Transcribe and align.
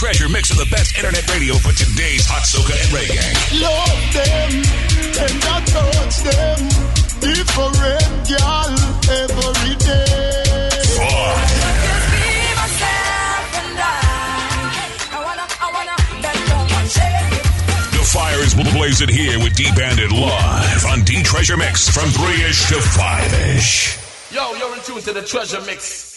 treasure 0.00 0.30
mix 0.30 0.50
of 0.50 0.56
the 0.56 0.64
best 0.70 0.96
internet 0.96 1.20
radio 1.28 1.52
for 1.60 1.76
today's 1.76 2.24
hot 2.24 2.40
soca 2.48 2.72
and 2.72 2.88
reggae. 2.88 3.20
Love 3.60 4.00
them 4.16 4.64
and 5.20 5.44
I 5.44 5.60
touch 5.68 6.24
them 6.24 6.56
different, 7.20 8.08
girl 8.24 8.72
every 9.12 9.76
day. 9.76 10.72
The 17.92 18.04
Fires 18.08 18.56
will 18.56 18.72
blaze 18.72 19.02
it 19.02 19.10
here 19.10 19.38
with 19.38 19.54
D 19.54 19.68
Bandit 19.76 20.12
live 20.12 20.86
on 20.86 21.04
D 21.04 21.22
Treasure 21.22 21.58
Mix 21.58 21.90
from 21.90 22.08
3 22.08 22.44
ish 22.48 22.68
to 22.70 22.80
5 22.80 23.34
ish. 23.52 23.98
Yo, 24.32 24.54
you're 24.56 24.74
in 24.74 24.80
tune 24.80 25.02
to 25.02 25.12
the 25.12 25.20
Treasure 25.20 25.60
Mix 25.60 26.09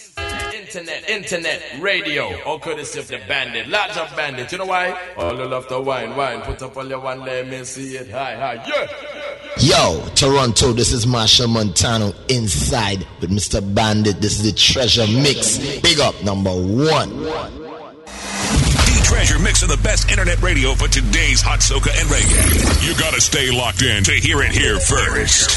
internet, 0.75 1.07
internet, 1.07 1.61
radio, 1.79 2.41
all 2.43 2.57
courtesy 2.57 2.99
of 2.99 3.07
the 3.07 3.19
bandit, 3.27 3.67
lots 3.67 3.95
of 3.95 4.15
bandits. 4.15 4.51
You 4.51 4.57
know 4.57 4.65
why? 4.65 4.97
All 5.17 5.35
the 5.35 5.45
love 5.45 5.67
to 5.67 5.79
wine, 5.79 6.15
wine. 6.15 6.41
Put 6.41 6.61
up 6.63 6.75
all 6.75 6.87
your 6.87 6.99
one, 6.99 7.19
let 7.19 7.47
me 7.47 7.63
see 7.63 7.95
it. 7.95 8.09
Hi, 8.09 8.35
hi, 8.35 8.53
yeah. 8.67 8.87
Yo, 9.59 10.03
Toronto, 10.15 10.73
this 10.73 10.91
is 10.91 11.05
Machel 11.05 11.47
Montano 11.47 12.13
inside 12.27 13.05
with 13.21 13.29
Mr. 13.29 13.61
Bandit. 13.75 14.19
This 14.19 14.39
is 14.39 14.51
the 14.51 14.51
treasure 14.51 15.05
mix. 15.07 15.59
Big 15.81 15.99
up 15.99 16.21
number 16.23 16.51
one 16.51 17.61
treasure 19.03 19.37
mix 19.37 19.61
of 19.61 19.69
the 19.69 19.77
best 19.83 20.09
internet 20.09 20.41
radio 20.41 20.73
for 20.73 20.87
today's 20.87 21.39
hot 21.39 21.59
soca 21.59 21.93
and 22.01 22.09
reggae. 22.09 22.87
You 22.87 22.97
gotta 22.99 23.21
stay 23.21 23.51
locked 23.51 23.83
in 23.83 24.03
to 24.05 24.11
hear 24.13 24.41
it 24.41 24.51
here 24.51 24.79
first. 24.79 25.51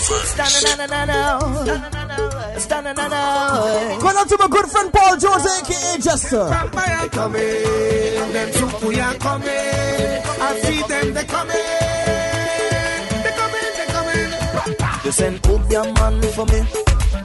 Going 2.56 4.16
out 4.16 4.28
to 4.30 4.37
my 4.38 4.48
good 4.48 4.66
friend 4.66 4.91
Paul 4.91 5.16
Jones, 5.19 5.45
aka 5.45 5.98
Jester. 6.01 6.48
They 6.48 7.09
coming, 7.10 8.33
them 8.33 8.51
two 8.52 8.66
are 8.98 9.14
coming. 9.14 9.48
I 9.48 10.61
see 10.62 10.83
them, 10.88 11.12
they 11.12 11.24
coming. 11.24 11.55
They 13.25 13.33
coming, 13.41 13.72
they 13.77 13.86
coming. 13.92 15.05
You 15.05 15.12
send 15.12 15.47
up 15.47 15.70
your 15.70 15.84
man 15.92 16.22
for 16.33 16.47
me, 16.47 16.62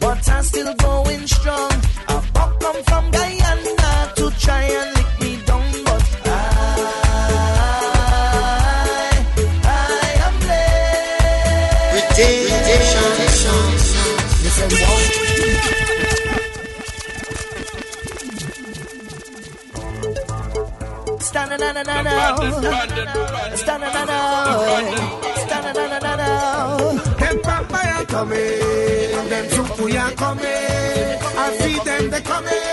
but 0.01 0.29
I'm 0.29 0.43
still 0.43 0.73
going 0.75 1.27
strong. 1.27 1.71
I've 2.09 2.33
come 2.33 2.83
from 2.83 3.11
Guyana 3.11 4.13
to 4.17 4.31
try 4.37 4.63
and 4.63 5.00
Stand 21.51 21.63
na 21.63 21.71
na 21.73 21.83
na 21.83 22.01
na. 22.01 22.11
Stand. 23.55 23.83
Stand. 25.35 25.75
Them 27.19 27.37
papaya 27.43 28.05
coming, 28.07 29.11
and 29.19 29.27
them 29.29 29.45
chukuya 29.51 30.15
coming. 30.15 30.45
I 30.45 31.57
see 31.59 31.77
them 31.83 32.09
they 32.09 32.21
coming. 32.21 32.67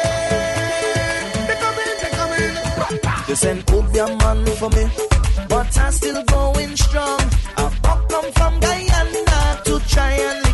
They 3.26 3.34
send 3.34 3.68
up 3.68 3.94
man 4.22 4.46
for 4.60 4.70
me, 4.70 4.84
but 5.48 5.76
I'm 5.76 5.92
still 5.92 6.22
going 6.22 6.76
strong. 6.76 7.20
I've 7.56 7.82
come 7.82 8.32
from 8.32 8.60
Guyana 8.60 9.60
to 9.64 9.80
try 9.88 10.12
and 10.12 10.47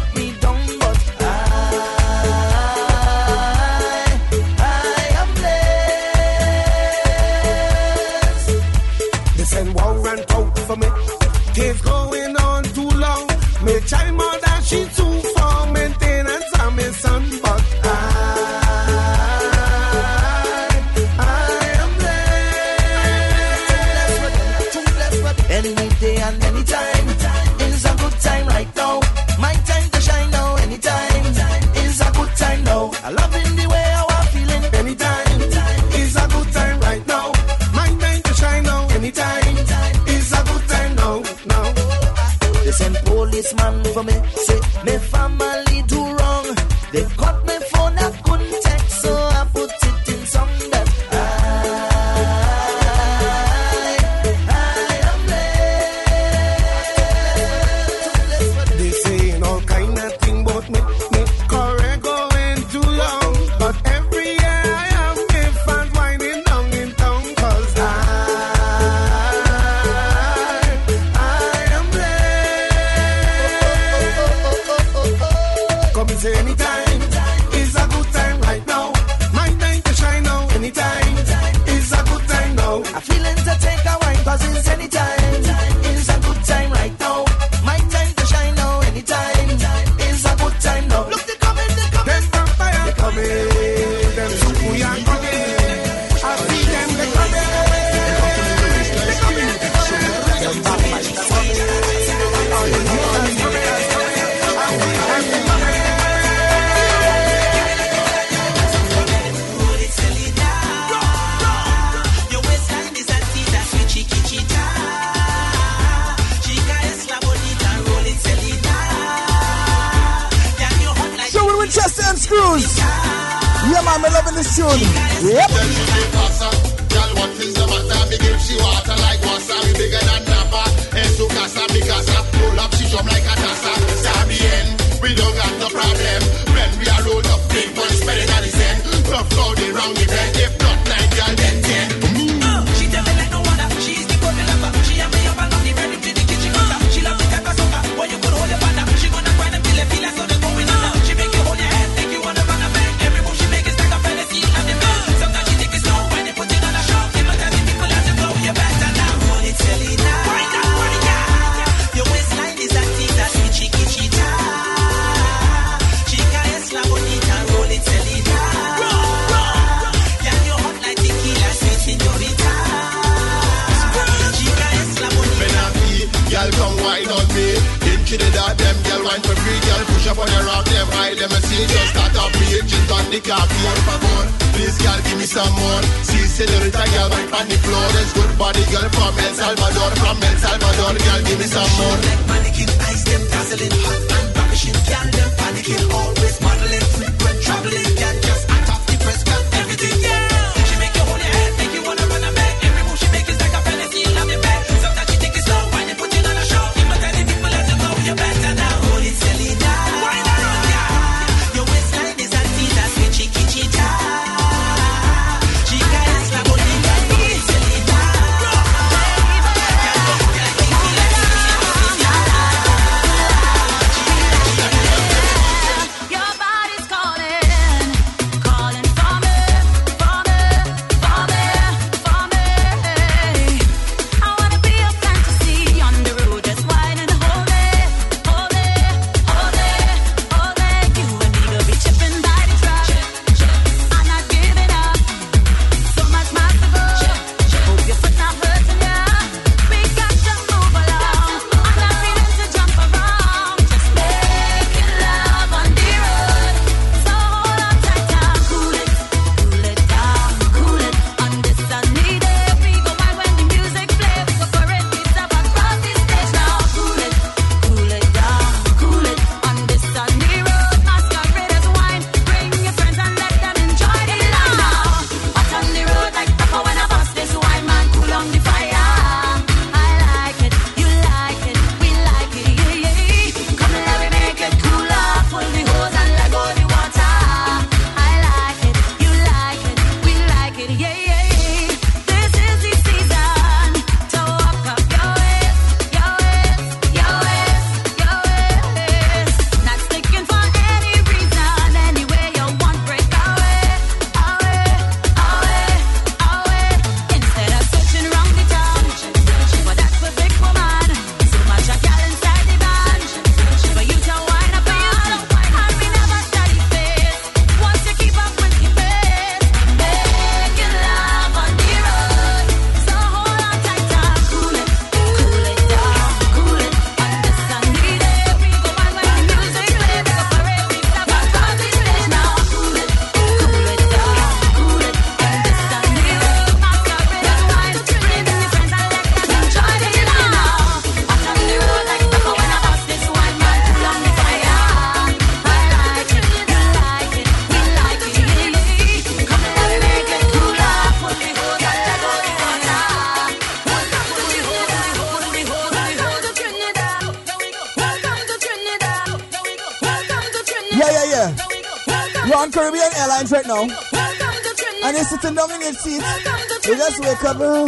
that's. 365.84 366.69
We 366.69 366.76
just 366.76 367.00
wake 367.00 367.25
up. 367.25 367.36
Uh, 367.40 367.66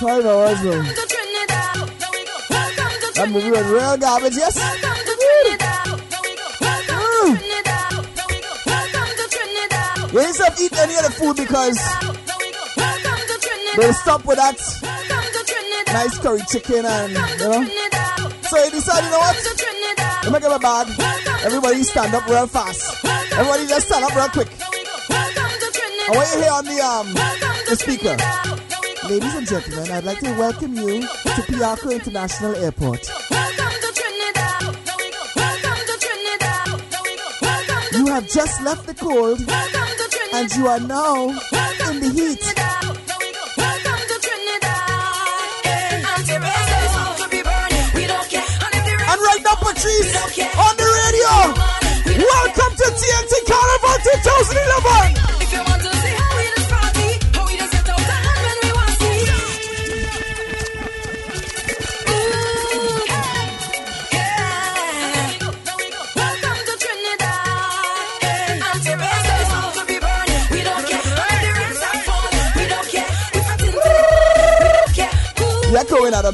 five 0.00 0.24
hours. 0.26 0.64
Uh. 0.64 0.84
I'm 3.16 3.32
moving 3.32 3.52
real 3.52 3.96
garbage, 3.96 4.36
yes? 4.36 4.56
We 10.12 10.16
You 10.16 10.26
just 10.26 10.42
have 10.42 10.60
eat 10.60 10.72
any 10.76 10.96
other 10.96 11.10
food 11.10 11.36
because 11.36 11.78
they'll 13.76 13.92
stop 13.94 14.24
with 14.24 14.38
that 14.38 14.58
nice 15.92 16.18
curry 16.18 16.40
chicken 16.48 16.84
and, 16.84 17.12
you 17.12 17.48
know. 17.48 17.64
So 18.42 18.64
he 18.64 18.70
decided, 18.70 19.04
you 19.04 19.10
know 19.10 19.18
what? 19.18 19.36
Let 20.24 20.32
me 20.32 20.40
get 20.40 20.50
my 20.50 20.58
bag. 20.58 21.44
Everybody 21.44 21.82
stand 21.84 22.14
up 22.14 22.26
real 22.26 22.46
fast. 22.46 23.04
Everybody 23.32 23.66
just 23.66 23.86
stand 23.86 24.04
up 24.04 24.14
real 24.16 24.28
quick. 24.28 24.59
I 26.10 26.12
want 26.12 26.28
you 26.34 26.42
here 26.42 26.50
on 26.50 26.64
the 26.64 26.80
um 26.82 27.06
the 27.70 27.76
speaker. 27.78 28.16
Ladies 29.08 29.32
and 29.32 29.46
gentlemen, 29.46 29.92
I'd 29.92 30.02
like 30.02 30.18
to 30.18 30.32
welcome 30.32 30.74
you 30.74 31.02
to 31.02 31.40
Piarco 31.46 31.92
International 31.94 32.56
Airport. 32.56 33.06
You 37.92 38.06
have 38.06 38.26
just 38.28 38.60
left 38.62 38.88
the 38.88 38.94
cold 38.94 39.38
and 40.34 40.52
you 40.56 40.66
are 40.66 40.80
now 40.80 41.28
in 41.30 42.00
the 42.02 42.10
heat. 42.10 42.42
And 49.06 49.20
right 49.30 49.42
now, 49.46 49.54
Patrice 49.62 50.10
on 50.58 50.74
the 50.74 50.90
radio. 50.90 51.54
Welcome 52.18 52.74
to 52.74 52.86
TNT 52.98 53.46
Carnival 53.46 53.94
2011. 54.02 55.19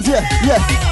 Yeah, 0.03 0.21
yeah. 0.45 0.86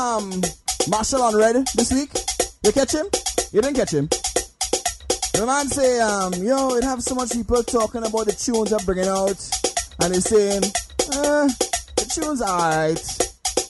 um 0.00 0.30
Machel 0.88 1.20
on 1.20 1.36
red 1.36 1.56
this 1.74 1.92
week? 1.92 2.10
You 2.64 2.72
catch 2.72 2.94
him? 2.94 3.06
You 3.52 3.60
didn't 3.60 3.76
catch 3.76 3.92
him. 3.92 4.08
The 5.34 5.44
man 5.46 5.68
say, 5.68 6.00
um, 6.00 6.32
yo, 6.34 6.76
it 6.76 6.84
have 6.84 7.02
so 7.02 7.14
much 7.14 7.32
people 7.32 7.62
talking 7.62 8.04
about 8.04 8.26
the 8.26 8.32
tunes 8.32 8.72
I'm 8.72 8.84
bringing 8.84 9.08
out, 9.08 9.38
and 10.00 10.14
he's 10.14 10.24
saying, 10.24 10.62
uh, 11.12 11.48
the 11.96 12.04
tunes 12.12 12.40
alright. 12.42 13.00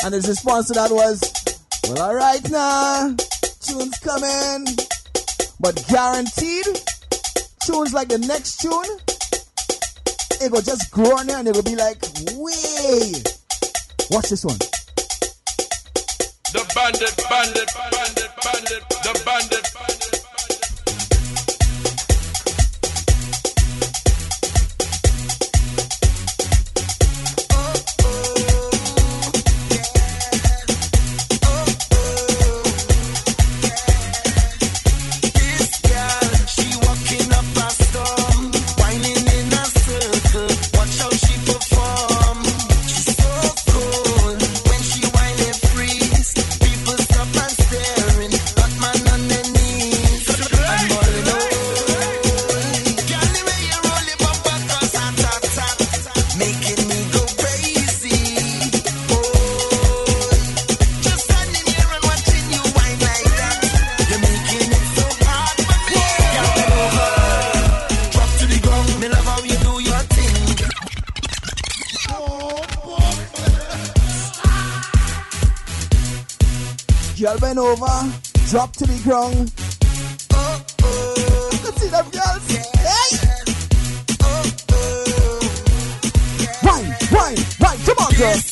And 0.04 0.14
his 0.14 0.28
response 0.28 0.68
to 0.68 0.75
that 0.75 0.90
was, 0.90 1.18
well, 1.88 2.10
alright 2.10 2.49
now, 2.50 3.14
tunes 3.60 3.99
coming, 3.99 4.66
but 5.58 5.84
guaranteed, 5.88 6.66
tunes 7.66 7.92
like 7.92 8.08
the 8.08 8.18
next 8.18 8.60
tune, 8.60 8.90
it 10.40 10.50
will 10.50 10.62
just 10.62 10.90
grow 10.90 11.18
on 11.18 11.26
there 11.26 11.38
and 11.38 11.49
it 11.49 11.54
will 11.54 11.62
be 11.62 11.76
like, 11.76 12.00
way, 12.38 13.12
watch 14.10 14.30
this 14.30 14.44
one 14.44 14.58
bandit, 16.80 17.14
bandit, 17.28 17.70
bandit, 17.90 18.30
bandit, 18.42 18.88
the 18.88 19.22
bandit. 19.26 19.89
girl 77.20 77.38
bend 77.38 77.58
over, 77.58 77.86
drop 78.48 78.72
to 78.72 78.86
the 78.86 78.98
ground. 79.04 79.52
Oh, 80.32 80.64
oh. 80.82 81.50
You 81.52 81.58
can 81.58 81.76
see 81.76 81.88
them 81.88 82.08
girls. 82.10 82.50
Hey! 82.50 83.10
Oh, 84.22 84.50
oh. 84.72 85.40
Yeah. 86.40 86.56
Wine, 86.62 86.96
wine, 87.12 87.36
wine, 87.60 87.78
come 87.84 87.98
on, 87.98 88.12
girls. 88.14 88.50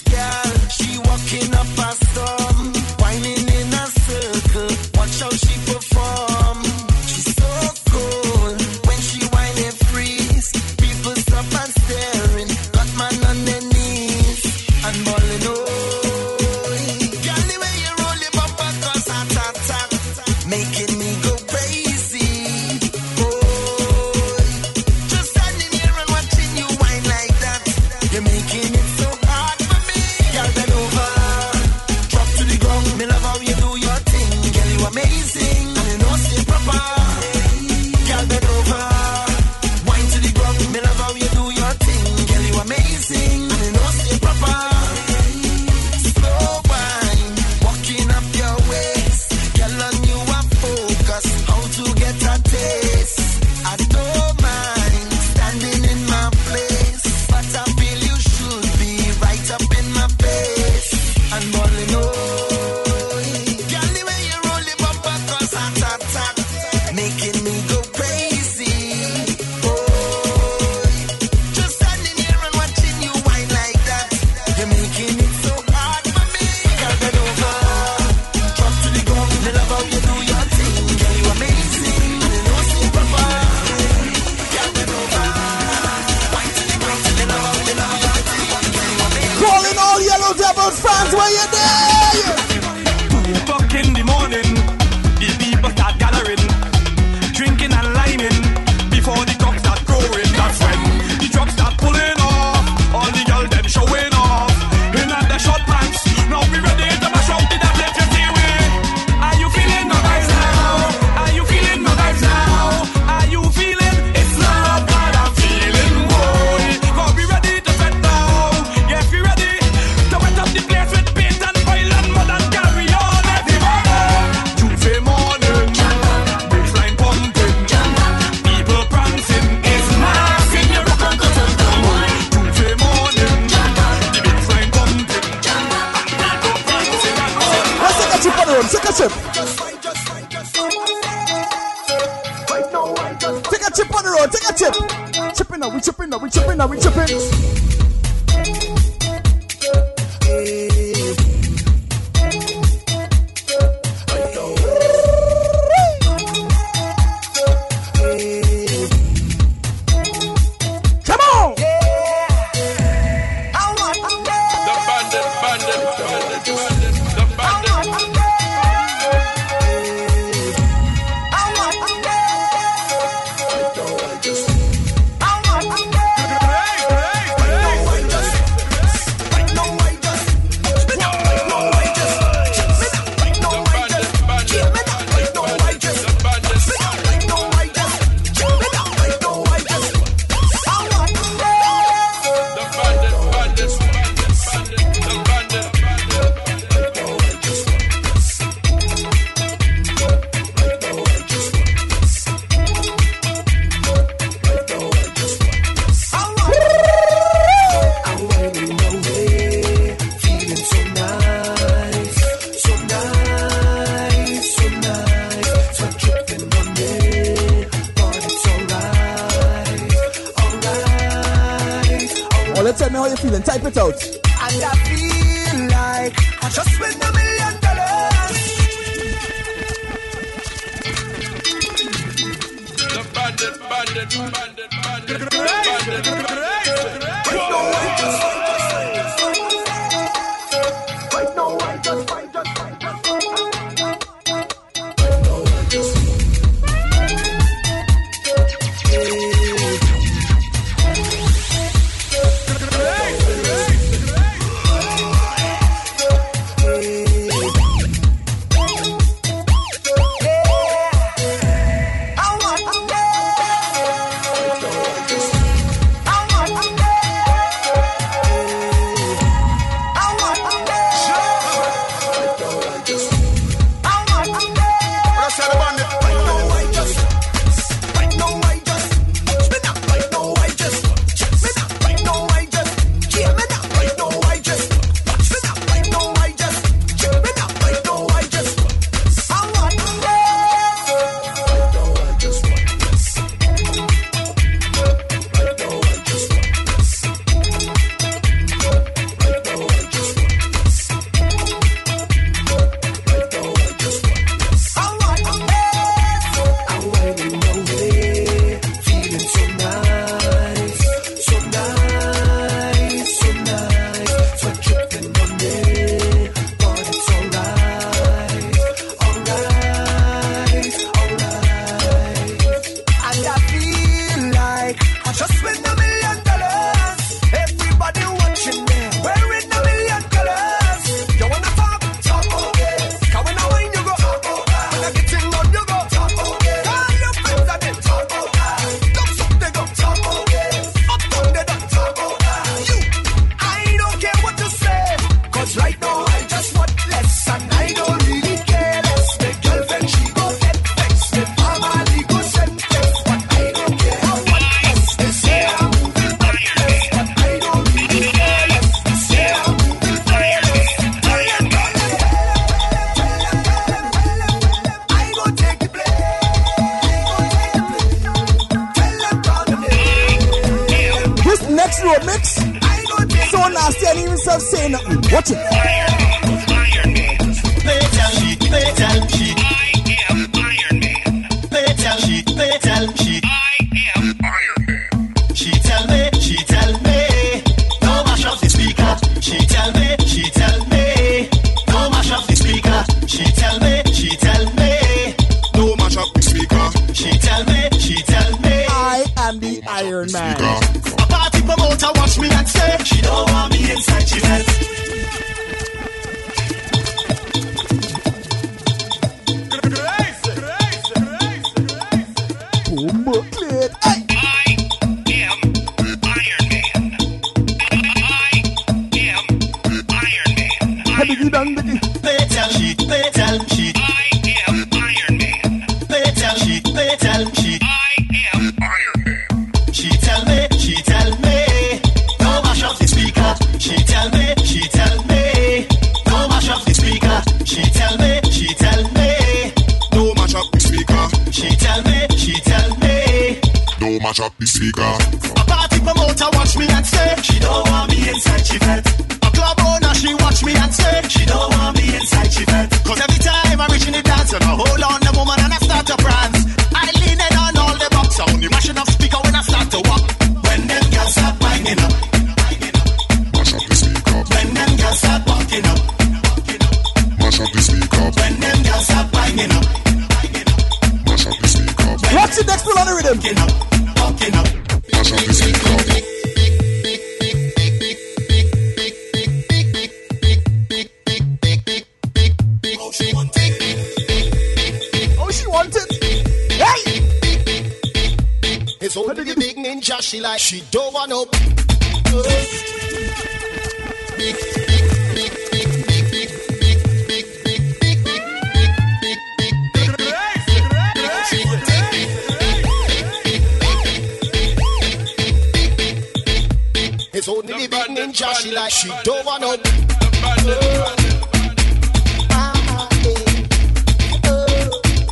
she 508.68 508.88
don't 509.04 509.24
want 509.24 509.40
no. 509.40 509.48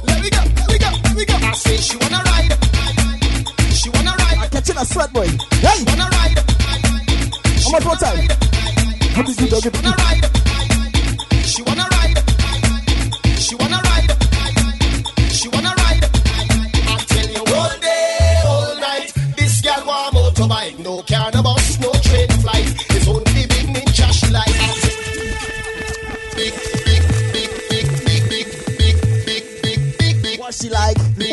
Let 0.06 0.22
me 0.22 0.30
go, 0.30 0.42
let 0.66 0.70
me 0.70 0.78
go, 0.78 0.90
let 1.04 1.16
me 1.16 1.24
go. 1.24 1.34
I 1.34 1.52
say 1.54 1.76
She 1.76 1.96
wanna 1.96 2.22
ride, 2.24 2.52
she 3.72 3.88
wanna 3.90 4.10
ride. 4.10 4.38
I'm 4.38 4.50
catching 4.50 4.76
a 4.76 4.84
sweat, 4.84 5.12
boy. 5.12 5.26
Hey, 5.26 5.78
she 5.78 5.84
wanna 5.84 6.08
ride. 6.12 6.38
How 7.64 7.70
much 7.72 7.84
more 7.84 7.96
time? 7.96 8.28
How 9.14 9.22
much 9.22 9.40
more 9.40 9.60
time? 9.60 10.35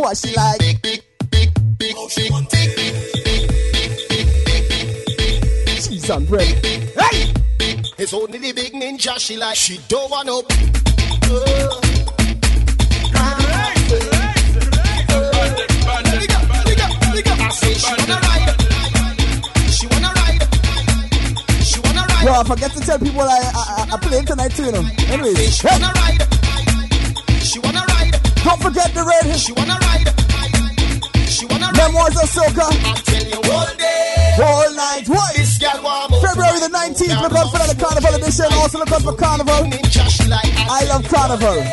what 0.04 0.18
she 0.18 0.36
like. 0.36 0.60
Oh, 1.96 2.10
she 2.10 2.30
want 2.30 2.50
to. 2.50 2.58
big, 2.58 3.48
big. 5.16 5.80
She's. 5.80 6.06
Hey! 6.06 7.34
It's 7.98 8.14
only 8.14 8.38
the 8.38 8.52
big 8.52 8.74
ninja 8.74 9.18
she 9.18 9.38
like. 9.38 9.56
She 9.56 9.80
don't 9.88 10.12
want 10.12 10.28
no. 10.28 10.44
Uh. 11.30 11.80
Yo, 22.24 22.32
I 22.32 22.44
forget 22.46 22.72
to 22.72 22.80
tell 22.80 23.00
people 23.00 23.22
I 23.22 23.26
I, 23.26 23.86
I, 23.92 23.96
I 23.96 23.98
played 23.98 24.28
tonight 24.28 24.52
too, 24.52 24.64
you 24.64 24.72
know. 24.72 24.86
Anyways, 25.10 25.58
she 25.58 25.68
wanna 25.68 25.92
ride. 25.96 26.24
She 27.42 27.60
wanna 27.60 27.84
ride. 27.88 28.20
Don't 28.44 28.62
forget 28.62 28.94
the 28.94 29.04
red. 29.04 29.38
She 29.38 29.52
wanna 29.52 29.74
ride. 29.74 29.83
Wanna. 31.84 31.94
Memoirs 31.94 32.16
of 32.16 32.30
Soca. 32.30 32.68
You 33.30 33.52
all 33.52 33.66
day, 33.78 34.36
All 34.42 34.76
night. 34.76 35.04
What? 35.08 35.36
this 35.36 35.58
girl. 35.58 36.10
February 36.22 36.60
the 36.60 36.70
19th, 36.72 37.22
look 37.22 37.34
out 37.34 37.52
for 37.52 37.60
the 37.60 37.76
Carnival 37.80 38.16
edition. 38.16 38.46
Also 38.54 38.80
look 38.80 38.92
out 38.92 39.02
for 39.02 39.16
Carnival. 39.16 39.68
I 40.70 40.86
love 40.88 41.08
Carnival. 41.08 41.64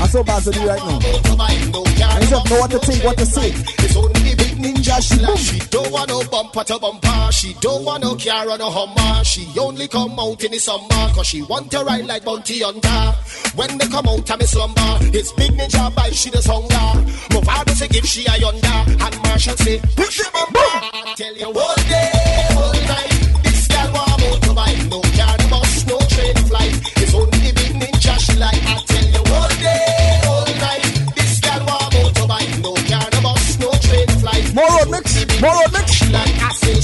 I'm 0.00 0.08
so 0.08 0.22
bad 0.22 0.42
to 0.44 0.50
do 0.50 0.66
right 0.66 0.78
now. 0.78 0.98
I 2.08 2.20
just 2.20 2.50
know 2.50 2.60
what 2.60 2.70
to 2.70 2.78
think, 2.78 3.04
what 3.04 3.18
to 3.18 3.26
say. 3.26 4.21
Ninja 4.62 5.00
she 5.02 5.20
like. 5.20 5.38
She 5.38 5.58
don't 5.70 5.90
want 5.92 6.08
no 6.08 6.22
bumper 6.30 6.64
to 6.64 6.78
bumper. 6.78 7.32
She 7.32 7.54
don't 7.60 7.84
want 7.84 8.02
no 8.02 8.14
car 8.14 8.48
or 8.48 8.58
no 8.58 8.70
Hummer. 8.70 9.24
She 9.24 9.46
only 9.58 9.88
come 9.88 10.18
out 10.18 10.42
in 10.44 10.52
the 10.52 10.58
summer 10.58 11.08
cause 11.14 11.26
she 11.26 11.42
want 11.42 11.70
to 11.72 11.84
ride 11.84 12.06
like 12.06 12.24
Bounty 12.24 12.60
Hunter. 12.60 13.18
When 13.56 13.76
they 13.78 13.86
come 13.86 14.06
out 14.06 14.30
of 14.30 14.38
me 14.38 14.46
slumber, 14.46 14.98
it's 15.12 15.32
big 15.32 15.52
ninja 15.52 15.94
bike 15.94 16.12
she 16.14 16.30
does 16.30 16.46
hunger. 16.46 17.10
My 17.34 17.40
father 17.42 17.74
say 17.74 17.88
give 17.88 18.06
she 18.06 18.24
a 18.26 18.38
yonder, 18.38 18.80
and 19.02 19.14
Machel 19.24 19.56
say 19.58 19.78
push 19.96 20.20
it 20.20 20.32
bumper. 20.32 20.58
I 20.58 21.14
tell 21.16 21.36
you 21.36 21.46
all 21.46 21.76
day, 21.90 22.46
all 22.56 22.72
night, 22.72 23.42
this 23.42 23.66
girl 23.68 23.92
want 23.92 24.20
motorbike, 24.22 24.90
no 24.90 25.00
car, 25.02 25.36
no 25.38 25.48
bus, 25.50 25.86
no 25.86 25.98
train 25.98 26.36
flight. 26.46 26.74
It's 27.02 27.14
only 27.14 27.52
big 27.52 27.72
ninja 27.80 28.18
she 28.20 28.38
like. 28.38 28.91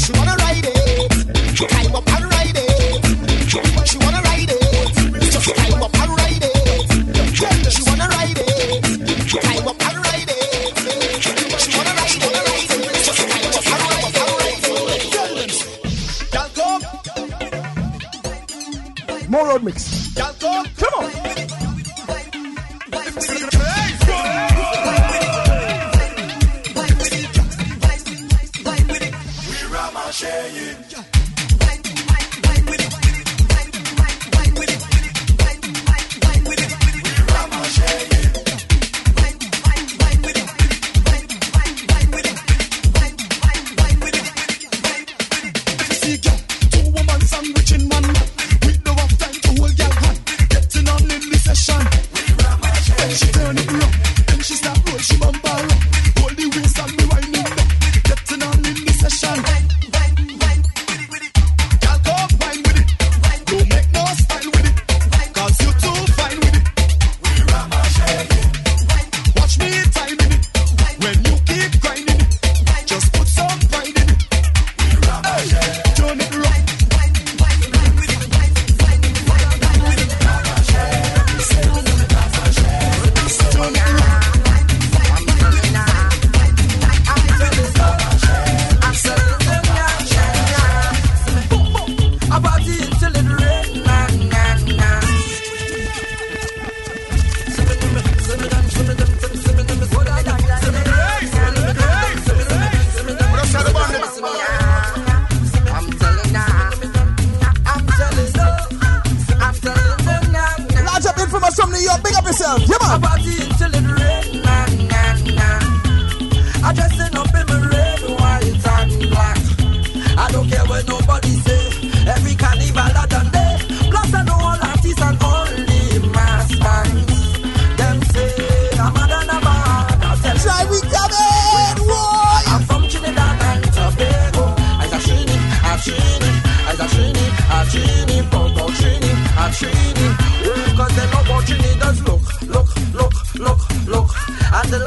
She 0.08 0.14
wanna 0.18 0.34
ride 0.36 0.64
it, 0.64 1.12
climb 1.68 1.94
up 1.94 2.08
and 2.14 2.24
ride 2.32 2.56
it. 2.56 3.04
She 3.86 3.98
wanna 3.98 4.22
ride 4.22 4.48
it, 4.48 5.30
just 5.30 5.54
climb 5.54 5.82
up 5.82 5.94
and 6.00 6.10
ride 6.16 6.44
it. 6.44 6.88
She 7.36 7.82
wanna 7.84 8.08
ride 8.08 8.38
it, 8.38 8.82
climb 9.28 9.68
up 9.68 9.82
and 9.86 9.98
ride 10.06 10.32
it. 10.32 10.78
She 11.20 11.68
wanna 11.76 11.92
ride 11.92 12.16
it, 12.16 12.24
wanna 12.24 12.42
ride 12.48 12.72
it, 12.72 13.04
just 13.04 13.20
climb 13.28 13.52
up 13.52 13.66
and 13.68 13.82
ride 14.40 14.64
it. 14.64 15.52
Girl, 16.32 16.48
come, 16.56 16.82
More 19.28 19.46
road 19.48 19.62
mix. 19.62 19.78
Come 20.14 20.94
on. 20.96 21.18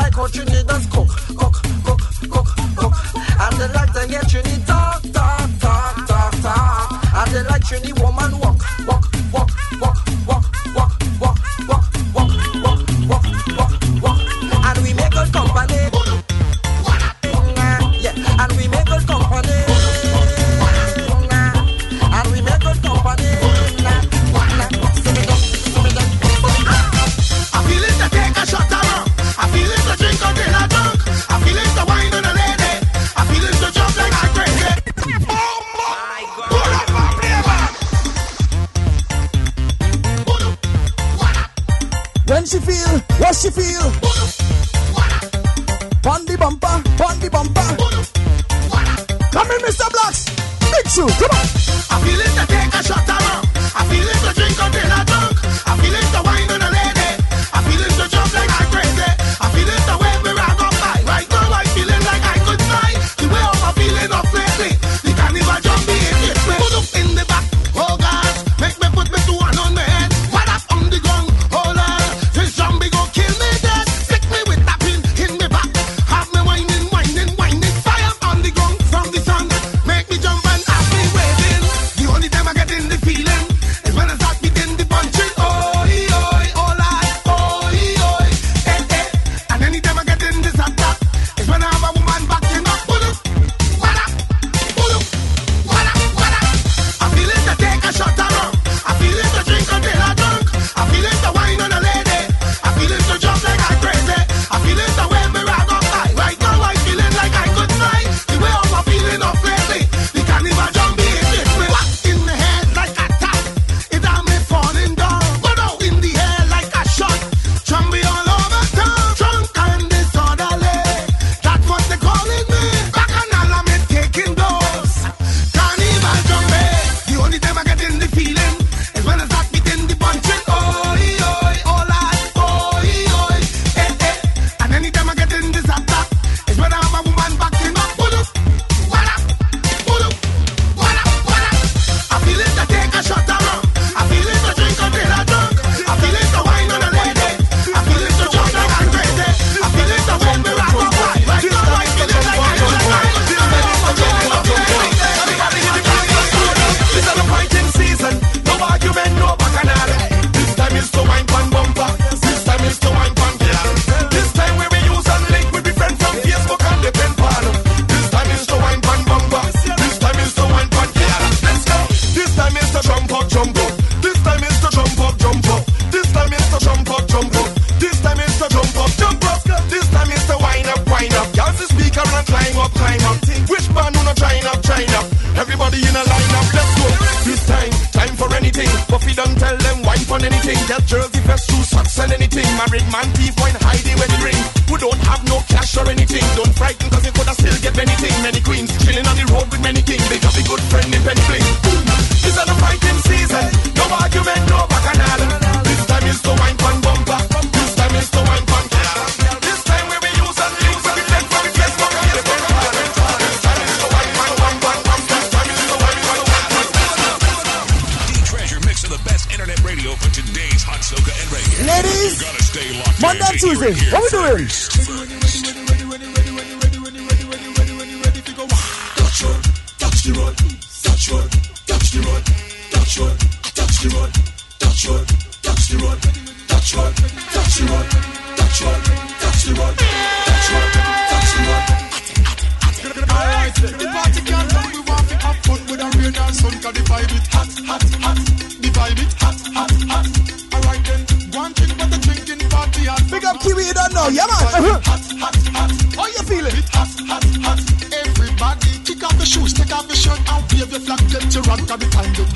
like 0.01 0.15
how 0.15 0.27
Trinidad's 0.27 0.85
cook, 0.87 1.09
cook, 1.37 1.55
cook, 1.85 2.01
cook, 2.33 2.47
cook. 2.75 2.93
And 3.39 3.53
they 3.57 3.67
like 3.73 3.93
to 3.93 4.07
hear 4.07 4.21
Trinidad 4.21 4.65
talk, 4.67 5.01
talk, 5.13 5.49
talk, 5.59 6.07
talk, 6.07 6.33
talk. 6.41 7.15
And 7.15 7.31
they 7.31 7.43
like 7.43 7.63
Trinidad 7.63 7.99
woman 8.01 8.40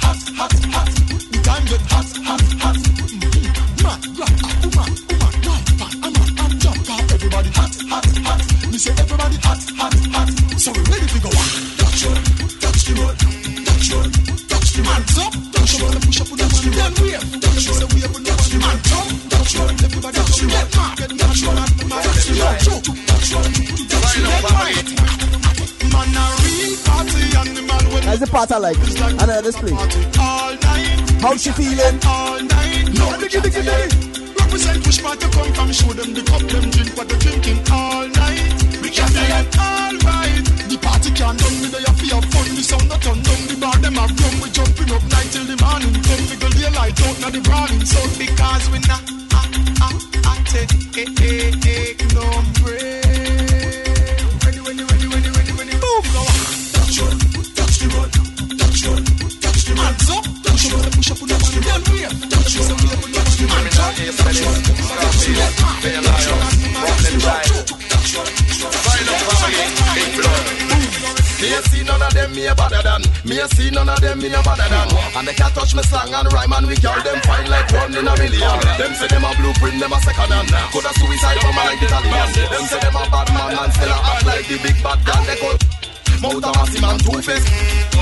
hot, 0.04 0.20
hot, 0.40 0.54
hot. 0.74 0.90
The 1.32 1.40
time 1.44 1.66
get 1.66 1.82
hot, 1.92 2.10
hot, 2.28 2.44
hot. 2.64 2.78
Mad 3.84 4.02
rock, 4.20 4.36
woman, 4.64 4.92
woman, 5.12 5.36
life 5.46 5.70
pad, 5.80 5.94
I'm 6.06 6.16
a 6.16 6.24
hot 6.40 6.54
jumper. 6.64 6.98
Everybody 7.16 7.50
hot, 7.58 7.74
hot, 7.92 8.08
hot. 8.26 8.42
Me 8.72 8.78
say 8.78 8.94
everybody 8.98 9.38
hot, 9.46 9.62
hot, 9.80 9.96
hot. 10.16 10.30
So 10.60 10.70
we 10.72 10.82
ready 10.92 11.08
to 11.08 11.20
go 11.20 11.30
on. 11.30 11.50
Touch 11.80 12.02
road, 12.06 12.22
touch 12.64 12.82
the 12.86 12.94
road, 13.00 13.18
touch 13.66 13.88
road, 13.92 14.12
touch 14.50 14.70
the 14.76 14.82
road. 14.82 14.96
Hands 14.96 15.18
up, 15.24 15.34
touch 15.54 15.74
road, 15.82 15.96
push 16.06 16.22
up 16.22 16.32
on 16.32 16.38
the 16.38 16.46
man. 16.46 16.64
Then 16.76 16.92
wave, 17.04 17.26
touch 17.42 17.68
road, 17.70 17.94
wave. 17.94 18.15
That's 28.16 28.32
the 28.32 28.32
part 28.32 28.50
I 28.50 28.60
like. 28.60 28.78
I 28.80 29.26
know 29.28 29.42
this 29.42 29.60
place. 29.60 29.76
How's 31.20 31.44
she 31.44 31.52
feeling? 31.52 32.00
No, 32.96 33.12
diggy, 33.20 33.44
diggy, 33.44 33.60
diggy. 33.60 34.40
Represent 34.40 34.80
push 34.86 35.04
part 35.04 35.20
to 35.20 35.28
come 35.36 35.52
from. 35.52 35.68
Show 35.76 35.92
them 35.92 36.16
the 36.16 36.24
cup, 36.24 36.40
them 36.48 36.72
drink 36.72 36.96
what 36.96 37.10
they're 37.12 37.20
drinking 37.20 37.60
all 37.68 38.08
night. 38.08 38.56
We 38.80 38.88
can 38.88 39.12
say 39.12 39.28
it 39.28 39.52
all 39.60 40.00
right. 40.08 40.48
The 40.64 40.80
party 40.80 41.12
can't 41.12 41.36
done 41.36 41.60
me, 41.60 41.68
they 41.68 41.84
have 41.84 42.00
fear 42.00 42.24
fun. 42.32 42.56
The 42.56 42.64
sound 42.64 42.88
not 42.88 43.04
done, 43.04 43.20
done 43.20 43.44
the 43.52 43.60
bar, 43.60 43.76
them 43.84 44.00
are 44.00 44.08
rum. 44.08 44.36
We 44.40 44.48
jumping 44.48 44.96
up 44.96 45.04
night 45.12 45.28
till 45.36 45.44
the 45.44 45.60
morning. 45.60 45.92
Come 46.00 46.24
we 46.32 46.40
go 46.40 46.48
daylight 46.56 46.96
out, 46.96 47.20
now 47.20 47.36
the 47.36 47.44
brawling. 47.44 47.84
So 47.84 48.00
because 48.16 48.72
we 48.72 48.80
not, 48.88 49.04
I, 49.36 49.44
I, 49.84 49.92
I 50.24 50.40
take, 50.48 50.72
eh, 51.04 51.20
eh, 51.20 51.52
eh, 51.52 52.00
no 52.16 52.24
break. 52.64 53.04
Ready, 54.40 54.64
ready, 54.64 54.88
ready, 54.88 55.04
ready, 55.04 55.30
ready, 55.36 55.52
ready. 55.52 55.76
Boom. 55.84 56.45
Hands 59.86 60.10
up, 60.10 60.26
touch 60.42 60.66
road, 60.74 60.90
push 60.98 61.12
up 61.12 61.22
on 61.22 61.28
the 61.30 61.36
man. 61.38 61.62
Down 61.62 61.86
here, 61.94 62.10
touch 62.26 62.58
road, 62.58 62.74
touch 63.14 63.38
the 63.38 63.46
road. 63.46 63.70
Hands 63.70 63.78
up, 63.78 63.94
touch 63.94 64.42
road, 64.42 64.66
touch 64.98 65.22
the 65.22 65.38
road. 65.38 65.54
Touch 67.86 68.12
road, 68.16 68.30
touch 68.42 68.66
road, 68.66 68.74
touch 68.74 69.06
road. 70.18 70.76
Me 71.42 71.54
a 71.54 71.62
see 71.70 71.84
none 71.84 72.02
of 72.02 72.14
them 72.14 72.32
me 72.34 72.48
a 72.48 72.56
better 72.56 72.82
than 72.82 73.02
Me 73.24 73.38
a 73.40 73.48
see 73.50 73.70
none 73.70 73.90
of 73.90 74.00
them 74.00 74.18
me 74.18 74.30
no 74.30 74.42
better 74.42 74.66
than 74.66 74.88
And 75.14 75.28
they 75.28 75.34
can't 75.34 75.54
touch 75.54 75.76
me 75.76 75.84
slang 75.84 76.14
and 76.14 76.32
rhyme 76.34 76.54
and 76.54 76.66
we 76.66 76.76
girl 76.78 76.98
them 77.04 77.20
fine 77.22 77.50
like 77.52 77.70
one 77.72 77.94
in 77.94 78.08
a 78.08 78.14
million 78.18 78.60
Them 78.80 78.94
say 78.96 79.08
them 79.08 79.26
a 79.26 79.36
blueprint, 79.36 79.78
them 79.80 79.94
a 79.94 80.00
second 80.00 80.32
hand 80.32 80.50
Coulda 80.72 80.90
suicide 80.96 81.38
a 81.38 81.50
like 81.54 81.82
Italian 81.84 82.30
Them 82.50 82.64
say 82.66 82.80
them 82.80 82.96
a 82.96 83.04
bad 83.12 83.30
man 83.36 83.52
and 83.62 83.74
still 83.74 83.92
a 83.92 83.98
act 84.00 84.26
like 84.26 84.48
the 84.48 84.58
big 84.64 84.78
bad 84.82 85.06
gun 85.06 85.22
They 85.28 85.36
call 85.36 85.75
Mouth 86.22 86.44
a 86.44 86.52
massive 86.56 86.82
man 86.82 86.98
two 87.00 87.22
face 87.22 87.46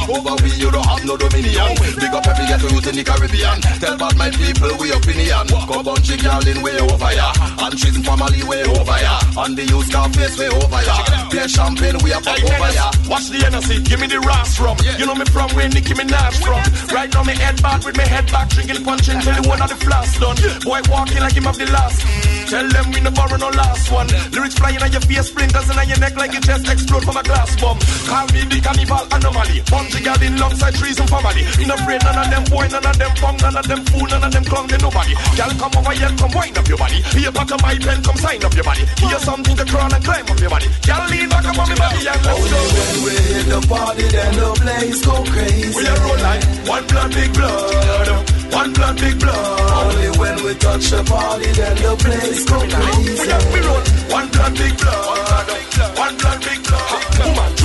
Over 0.10 0.36
we 0.44 0.50
you 0.60 0.70
don't 0.72 0.86
have 0.86 1.04
no 1.06 1.16
dominion. 1.18 1.72
Big 1.96 2.14
up 2.14 2.28
every 2.28 2.46
ghetto 2.46 2.68
youth 2.68 2.88
in 2.88 2.96
the 2.96 3.04
Caribbean. 3.04 3.58
Tell 3.80 3.96
bad 3.98 4.16
my 4.18 4.30
people 4.30 4.72
we 4.80 4.92
opinion. 4.92 5.48
Go 5.48 5.84
bunch 5.84 6.10
of 6.12 6.20
girl 6.20 6.44
in 6.44 6.60
way 6.62 6.78
over 6.78 7.12
ya. 7.16 7.32
And 7.64 7.74
she's 7.80 7.98
family 8.04 8.44
way 8.44 8.64
over 8.64 9.00
ya. 9.00 9.16
And 9.40 9.56
the 9.56 9.64
youth 9.64 9.90
car 9.92 10.10
face 10.12 10.38
way 10.38 10.52
over 10.52 10.82
ya. 10.84 10.98
Play 11.32 11.48
champagne 11.48 11.98
we 12.04 12.12
a 12.12 12.20
pop 12.20 12.44
over 12.44 12.72
ya. 12.76 12.92
Watch 13.08 13.32
the 13.32 13.40
Hennessy, 13.44 13.80
give 13.84 14.00
me 14.00 14.08
the 14.08 14.20
Ross 14.20 14.60
rum. 14.60 14.78
You 15.00 15.06
know 15.08 15.16
me 15.16 15.26
from 15.32 15.50
where 15.56 15.70
Nicki 15.70 15.94
Minaj 15.96 16.36
from. 16.44 16.62
Right 16.94 17.12
now 17.14 17.24
me 17.24 17.36
head 17.36 17.62
back 17.64 17.86
with 17.86 17.98
me 17.98 18.04
head 18.04 18.28
back, 18.32 18.50
drinking 18.50 18.84
punch 18.84 19.08
until 19.08 19.34
the 19.34 19.44
one 19.48 19.62
of 19.62 19.70
the 19.70 19.80
flask 19.80 20.20
done. 20.20 20.38
Boy 20.68 20.82
walking 20.92 21.20
like 21.24 21.34
him 21.34 21.48
have 21.48 21.58
the 21.58 21.68
last. 21.72 22.04
Tell 22.52 22.68
them 22.68 22.92
we 22.92 23.00
no 23.02 23.12
borrow 23.12 23.38
no 23.38 23.50
last 23.50 23.92
one. 23.92 24.08
Lyrics 24.32 24.56
flying 24.60 24.82
on 24.84 24.92
your 24.92 25.02
face, 25.02 25.28
splinters 25.32 25.70
in 25.72 25.90
your 25.90 26.00
neck 26.00 26.16
like 26.16 26.34
your 26.34 26.42
chest 26.42 26.68
explode 26.68 27.04
from 27.04 27.18
a 27.18 27.24
glass 27.24 27.56
bomb. 27.60 27.80
Call 28.04 28.28
me 28.36 28.42
the 28.46 28.60
carnival 28.60 29.06
anomaly. 29.12 29.64
Bunch 29.70 29.96
of 29.96 30.24
in 30.24 30.34
alongside 30.36 30.76
trees 30.76 31.00
and 31.00 31.10
family. 31.10 31.44
In 31.60 31.72
a 31.72 31.76
afraid 31.76 32.04
none 32.04 32.20
of 32.20 32.28
them 32.32 32.44
boy, 32.52 32.68
none 32.68 32.86
of 32.86 32.96
them 32.98 33.14
punk, 33.20 33.42
none 33.42 33.58
of 33.58 33.68
them 33.68 33.82
fool, 33.88 34.08
none 34.08 34.24
of 34.24 34.32
them 34.32 34.46
clown, 34.46 34.68
they 34.68 34.78
nobody. 34.78 35.14
Girl 35.36 35.52
come 35.60 35.74
over 35.78 35.94
here, 35.96 36.12
come 36.18 36.34
wind 36.36 36.58
up 36.58 36.68
your 36.68 36.78
body. 36.78 37.00
Here 37.16 37.32
back 37.32 37.52
of 37.52 37.62
my 37.62 37.76
pen, 37.80 38.00
come 38.04 38.18
sign 38.18 38.44
up 38.44 38.54
your 38.54 38.64
body. 38.64 38.84
Here 39.00 39.20
something 39.20 39.56
to 39.56 39.66
crawl 39.66 39.94
and 39.94 40.04
climb 40.04 40.28
up 40.28 40.40
your 40.40 40.50
body. 40.50 40.68
Girl 40.84 41.04
lean 41.12 41.28
back 41.30 41.46
up 41.46 41.60
on 41.60 41.68
me 41.70 41.76
body 41.76 42.02
and 42.08 42.22
let's 42.24 42.46
go. 42.52 42.60
When 42.74 42.96
we 43.04 43.14
hit 43.32 43.46
the 43.52 43.60
party, 43.68 44.06
then 44.12 44.32
the 44.36 44.50
place 44.60 45.00
go 45.06 45.16
crazy. 45.24 45.72
We 45.76 45.84
a 45.88 45.94
roll 46.04 46.20
like 46.24 46.44
one 46.68 46.86
blood, 46.88 47.12
big 47.12 47.32
blood. 47.34 48.34
One 48.54 48.72
blood, 48.74 48.96
big 49.02 49.20
blood. 49.20 49.72
Only 49.74 50.10
when 50.20 50.36
we 50.46 50.54
touch 50.56 50.86
the 50.94 51.02
party, 51.04 51.50
then 51.58 51.76
the 51.82 51.94
place 51.98 52.46
go 52.46 52.60
crazy. 52.62 53.18
We 53.18 53.28
have 53.34 53.48
we 53.54 53.60
roll 53.66 53.84
one 54.14 54.30
blood, 54.30 54.54
big 54.54 54.78
blood. 54.78 55.48
One 55.98 56.18
blood, 56.18 56.40
big 56.46 56.64
blood. 56.64 56.93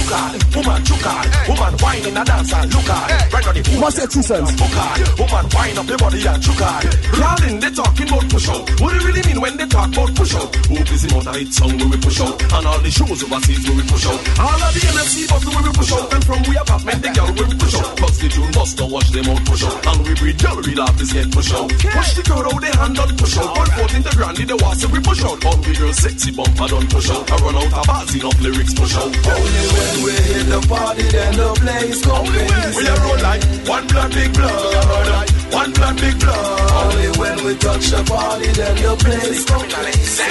Woman, 0.09 0.25
juke 0.25 0.41
hard. 0.41 0.57
Woman, 0.57 0.85
juke 0.85 1.05
hard. 1.05 1.29
Woman, 1.49 1.75
wine 1.85 2.07
in 2.09 2.17
a 2.17 2.25
dance 2.25 2.53
and 2.53 2.73
look 2.73 2.89
hard. 2.89 3.33
Right 3.33 3.47
on 3.47 3.55
the 3.55 3.61
You 3.69 3.81
must 3.81 3.97
say 3.97 4.07
two 4.09 4.23
cents. 4.23 4.53
book 4.57 4.73
hard. 4.73 5.05
Woman, 5.21 5.45
wine 5.53 5.77
up 5.77 5.89
your 5.89 5.99
body 5.99 6.21
and 6.25 6.41
juke 6.41 6.63
hard. 6.65 6.89
Darling, 7.13 7.61
they 7.61 7.71
talking 7.77 8.09
about 8.09 8.25
push 8.33 8.49
out. 8.49 8.65
What 8.81 8.89
do 8.89 8.97
you 8.97 9.05
really 9.05 9.25
mean 9.29 9.41
when 9.41 9.55
they 9.61 9.69
talk 9.69 9.93
about 9.93 10.11
push 10.17 10.33
out? 10.35 10.49
Who 10.73 10.81
busy 10.81 11.09
about 11.13 11.29
a 11.29 11.33
hit 11.37 11.53
song 11.53 11.77
where 11.77 11.89
we 11.93 11.99
push 12.01 12.21
out? 12.25 12.41
And 12.41 12.65
all 12.65 12.81
the 12.81 12.89
shows 12.91 13.21
overseas 13.21 13.63
where 13.69 13.77
we 13.77 13.85
push 13.85 14.07
out. 14.09 14.21
All 14.41 14.61
of 14.65 14.71
the 14.73 14.81
NFC 14.81 15.29
buttons 15.29 15.53
where 15.53 15.65
we 15.69 15.73
push 15.77 15.93
out. 15.93 16.07
And 16.09 16.23
from 16.25 16.41
we 16.49 16.55
apartment, 16.57 17.01
the 17.05 17.11
girl 17.13 17.31
where 17.37 17.49
we 17.53 17.57
push 17.61 17.77
out. 17.77 17.93
Bust 18.01 18.17
the 18.25 18.29
tune, 18.33 18.53
bust 18.57 18.73
don't 18.81 18.89
watch 18.89 19.09
them 19.13 19.29
out 19.29 19.43
push 19.45 19.65
out. 19.69 19.77
And 19.93 19.99
we 20.09 20.13
breed 20.17 20.39
girl, 20.41 20.57
we 20.65 20.73
love 20.73 20.97
this 20.97 21.13
get 21.13 21.29
push 21.29 21.53
out. 21.53 21.69
Push 21.69 22.11
the 22.17 22.23
crowd 22.25 22.49
out, 22.49 22.61
they 22.65 22.73
hand 22.73 22.97
on 22.97 23.13
push 23.13 23.37
out. 23.37 23.53
One 23.53 23.71
foot 23.77 23.93
in 23.93 24.03
the 24.09 24.13
granny, 24.17 24.45
the 24.49 24.57
was 24.57 24.81
we 24.89 25.01
push 25.05 25.21
out. 25.21 25.37
All 25.45 25.59
the 25.61 25.73
girls 25.77 25.99
sexy 26.01 26.33
bumper 26.33 26.69
don't 26.73 26.89
push 26.89 27.11
out. 27.13 27.29
I 27.29 27.37
run 27.45 27.57
out 27.61 27.73
of 27.77 27.85
bars, 27.85 28.15
enough 28.17 28.41
lyrics 28.41 28.73
push 28.73 28.97
out. 28.97 29.13
Only 29.13 29.65
when 29.69 29.98
we 30.05 30.13
hit 30.13 30.47
the 30.47 30.61
party, 30.69 31.03
then 31.03 31.37
the 31.37 31.49
place 31.61 32.05
go 32.05 32.23
crazy. 32.25 32.77
We 32.77 32.87
a 32.87 32.95
roll 33.03 33.19
like 33.23 33.43
one 33.69 33.87
blood, 33.87 34.13
big 34.13 34.33
blood. 34.35 35.31
One 35.53 35.73
blood, 35.73 35.97
big 35.97 36.19
blood. 36.21 36.71
Only 36.73 37.09
when 37.19 37.45
we 37.45 37.57
touch 37.57 37.89
the 37.89 38.03
party, 38.05 38.49
then 38.53 38.77
the 38.77 38.97
place 38.97 39.45
go 39.45 39.59
crazy. 39.59 40.23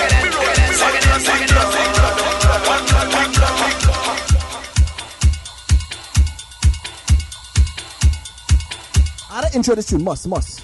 I 9.30 9.41
had 9.41 9.49
to 9.49 9.56
intro 9.56 9.75
this 9.75 9.88
tune, 9.88 10.03
must, 10.03 10.27
must. 10.27 10.63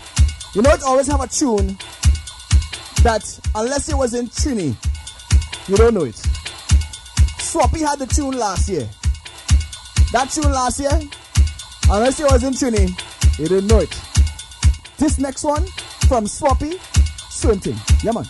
You 0.56 0.62
know, 0.62 0.72
it 0.72 0.84
always 0.84 1.08
have 1.08 1.22
a 1.22 1.28
tune 1.28 1.78
that, 3.04 3.40
unless 3.56 3.90
it 3.90 3.96
was 3.96 4.14
in 4.14 4.28
Trini, 4.28 4.76
you 5.68 5.76
don't 5.76 5.94
know 5.94 6.04
it. 6.04 6.33
Swappi 7.54 7.82
had 7.88 8.00
the 8.00 8.08
tune 8.08 8.36
last 8.36 8.68
year. 8.68 8.90
That 10.12 10.32
tune 10.32 10.52
last 10.52 10.80
year, 10.80 11.00
unless 11.88 12.20
it 12.20 12.24
was 12.32 12.44
in 12.44 12.54
Trini, 12.54 12.90
you 13.38 13.48
didn't 13.48 13.68
know 13.68 13.78
it. 13.78 13.96
This 14.98 15.20
next 15.20 15.44
one 15.44 15.64
from 16.08 16.26
Swappi, 16.26 16.80
Swinton. 17.30 17.76
Yeah, 18.04 18.14
man. 18.14 18.26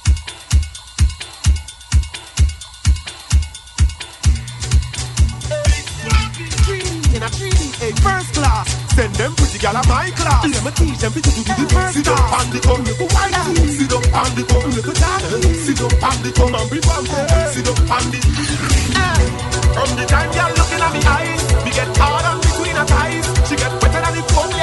A 7.83 7.91
first 7.99 8.33
class. 8.33 8.67
Send 8.95 9.13
them 9.15 9.35
pretty 9.35 9.59
gal 9.59 9.75
at 9.75 9.87
my 9.87 10.09
class. 10.15 10.47
Let 10.47 10.63
me 10.63 10.71
teach 10.71 10.99
them 11.03 11.11
to 11.11 11.21
do 11.21 11.41
the 11.43 11.65
first 11.73 11.97
Sit 11.97 12.07
up 12.07 12.31
on 12.31 12.47
the 12.53 12.59
come, 12.63 12.83
go 12.83 13.05
white. 13.11 13.35
Sit 13.67 13.91
up 13.91 14.05
on 14.13 14.29
the 14.37 14.43
come, 14.47 14.71
go 14.71 14.93
dark. 14.93 15.21
Sit 15.65 15.81
up 15.81 16.03
on 16.03 16.17
the 16.23 16.31
come 16.31 16.55
and 16.55 16.69
be 16.71 16.79
bumpy. 16.79 17.21
Sit 17.51 17.67
up 17.67 17.79
on 17.91 18.03
the. 18.13 18.19
Eh. 18.23 19.53
From 19.73 19.89
the 19.97 20.05
time 20.05 20.29
you're 20.31 20.53
looking 20.53 20.81
at 20.85 20.91
me 20.93 21.01
eyes, 21.03 21.41
me 21.65 21.71
get 21.73 21.89
hard 21.97 22.25
on 22.29 22.37
between 22.39 22.75
her 22.77 22.85
thighs. 22.85 23.25
She 23.49 23.55
get 23.57 23.73
wetter 23.81 24.01
than 24.01 24.13
the 24.15 24.23
foam 24.31 24.53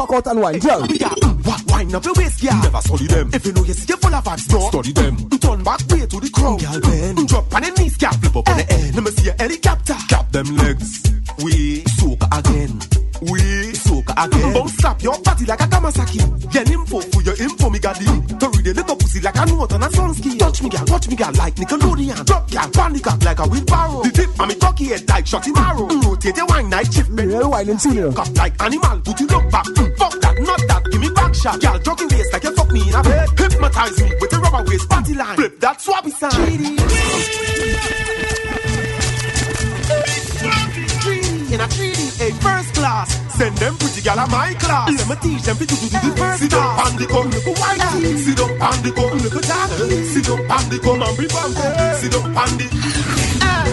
Cock 0.00 0.12
out 0.14 0.26
and 0.28 0.40
wine, 0.40 0.58
girl. 0.60 0.82
Uh, 0.82 1.28
what 1.44 1.62
wine 1.66 1.94
up 1.94 2.02
your 2.02 2.14
waist, 2.14 2.42
yeah. 2.42 2.58
Never 2.62 2.80
study 2.80 3.06
them. 3.06 3.28
If 3.34 3.44
you 3.44 3.52
know 3.52 3.62
you 3.62 3.74
see 3.74 3.84
you 3.86 3.98
full 3.98 4.14
of 4.14 4.24
vibes, 4.24 4.50
no. 4.50 4.60
Study 4.70 4.92
them. 4.92 5.14
Mm, 5.14 5.40
turn 5.42 5.62
back 5.62 5.80
way 5.90 6.06
to 6.06 6.20
the 6.20 6.30
crowd, 6.32 6.58
girl. 6.58 6.80
Bend. 6.80 7.18
Mm, 7.18 7.28
drop 7.28 7.54
on 7.54 7.60
the 7.60 7.70
knees, 7.76 7.96
girl. 7.98 8.12
Flip 8.12 8.36
up 8.36 8.48
on 8.48 8.56
the 8.56 8.64
eh, 8.64 8.66
eh. 8.70 8.80
end. 8.80 8.94
Let 8.94 9.04
me 9.04 9.10
see 9.10 9.24
your 9.24 9.34
helicopter. 9.36 9.96
Cap 10.08 10.32
them 10.32 10.56
legs. 10.56 11.04
We 11.44 11.84
soak 12.00 12.22
again. 12.32 12.80
We 13.28 13.40
soak 13.76 14.08
again. 14.16 14.54
Bounce 14.54 14.72
slap 14.80 15.02
your 15.02 15.20
body 15.20 15.44
like 15.44 15.60
a 15.60 15.68
Kamasaki. 15.68 16.50
Get 16.50 16.70
info 16.70 17.00
for 17.00 17.20
your 17.20 17.36
info, 17.36 17.68
me 17.68 17.78
got 17.78 17.98
him. 17.98 18.24
To 18.40 18.48
read 18.56 18.66
a 18.68 18.74
little 18.80 18.96
like 19.22 19.36
a 19.36 19.46
note 19.46 19.72
on 19.72 19.82
a 19.82 19.88
sunscreen. 19.88 20.38
Touch 20.38 20.62
me, 20.62 20.68
girl. 20.68 20.84
Watch 20.86 21.08
me, 21.08 21.16
girl. 21.16 21.32
Like 21.34 21.54
Nickelodeon. 21.56 22.24
Drop, 22.26 22.50
girl. 22.50 22.70
Panic 22.70 23.06
up 23.06 23.24
like 23.24 23.38
a 23.38 23.48
wheelbarrow. 23.48 24.02
The 24.02 24.10
tip, 24.10 24.30
I'm 24.38 24.50
a 24.50 24.54
cocky 24.54 24.84
head 24.86 25.08
like 25.08 25.24
shotty 25.24 25.54
marrow. 25.54 25.88
Mm, 25.88 26.04
rotate 26.04 26.36
your 26.36 26.46
wine 26.46 26.70
night 26.70 26.92
shift. 26.92 27.14
Bend. 27.14 27.30
Real 27.30 27.50
wine 27.50 27.68
and 27.68 27.84
you. 27.84 28.12
Cup 28.12 28.36
like 28.36 28.62
animal, 28.62 29.00
put 29.00 29.20
you 29.20 29.26
look 29.26 29.50
back. 29.50 29.66
Mm, 29.66 29.96
fuck 29.98 30.20
that, 30.20 30.38
not 30.40 30.60
that. 30.68 30.84
Give 30.90 31.00
me 31.00 31.10
back 31.10 31.34
shot. 31.34 31.60
Girl, 31.60 31.78
jogging 31.78 32.08
waist 32.08 32.32
like 32.32 32.44
you 32.44 32.54
fuck 32.54 32.70
me 32.70 32.80
in 32.88 32.94
a 32.94 33.02
bed. 33.02 33.28
Hypnotize 33.38 34.02
me 34.02 34.12
with 34.20 34.32
a 34.32 34.38
rubber 34.38 34.64
waist 34.68 34.88
party 34.88 35.14
line. 35.14 35.36
Flip 35.36 35.60
that 35.60 35.78
swabby 35.78 36.10
sign. 36.10 37.49
Send 43.40 43.56
them 43.56 43.72
pretty 43.80 44.02
gal 44.02 44.20
at 44.20 44.28
my 44.28 44.52
class. 44.60 44.92
Let 44.92 45.08
me 45.08 45.16
teach 45.16 45.48
them 45.48 45.56
to 45.56 45.64
do 45.64 45.72
the 45.72 46.12
first 46.12 46.44
Sit 46.44 46.52
up 46.52 46.76
on 46.76 46.92
the 47.00 47.06
come, 47.08 47.32
look 47.32 47.48
white. 47.56 47.80
Sit 48.20 48.36
up 48.36 48.52
on 48.52 48.76
the 48.84 48.90
come, 48.92 49.16
look 49.16 49.36
dark. 49.48 49.70
Sit 50.12 50.28
up 50.28 50.44
on 50.44 50.64
the 50.68 50.76
come 50.76 51.00
and 51.00 51.16
be 51.16 51.24
bumpy. 51.24 51.64
Sit 52.04 52.12
up 52.20 52.28
on 52.36 52.52
the. 52.60 52.68
Eh. 52.68 53.64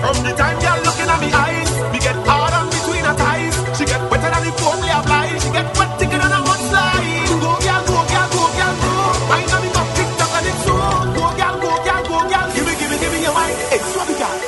From 0.00 0.16
the 0.24 0.32
time 0.32 0.56
you're 0.64 0.80
looking 0.88 1.04
at 1.12 1.20
me 1.20 1.28
eyes, 1.36 1.68
me 1.92 1.98
get 2.00 2.16
hard 2.24 2.54
on 2.56 2.72
between 2.72 3.04
her 3.04 3.12
thighs. 3.12 3.56
She 3.76 3.84
get 3.84 4.00
wetter 4.08 4.30
than 4.32 4.40
the 4.40 4.52
foam 4.56 4.80
we 4.80 4.88
apply. 4.88 5.28
She 5.36 5.52
get 5.52 5.68
wet 5.76 5.90
thicker 6.00 6.16
than 6.16 6.32
a 6.32 6.40
mudslide. 6.40 7.04
Go 7.44 7.52
girl, 7.60 7.82
go 7.92 8.00
girl, 8.00 8.28
go 8.32 8.44
girl, 8.56 8.74
go. 8.80 8.92
I 9.36 9.44
know 9.52 9.60
me 9.60 9.68
got 9.68 9.88
tick 10.00 10.10
tock 10.16 10.32
and 10.32 10.48
it's 10.48 10.64
so. 10.64 10.72
Go 11.12 11.26
girl, 11.36 11.56
go 11.60 11.72
girl, 11.84 12.02
go 12.08 12.18
girl. 12.24 12.46
Give 12.56 12.64
me, 12.64 12.72
give 12.72 12.88
me, 12.88 12.96
give 12.96 13.12
me 13.12 13.20
your 13.20 13.36
wine. 13.36 13.52
Hey, 13.68 13.84
swabby 13.84 14.16
girl. 14.16 14.38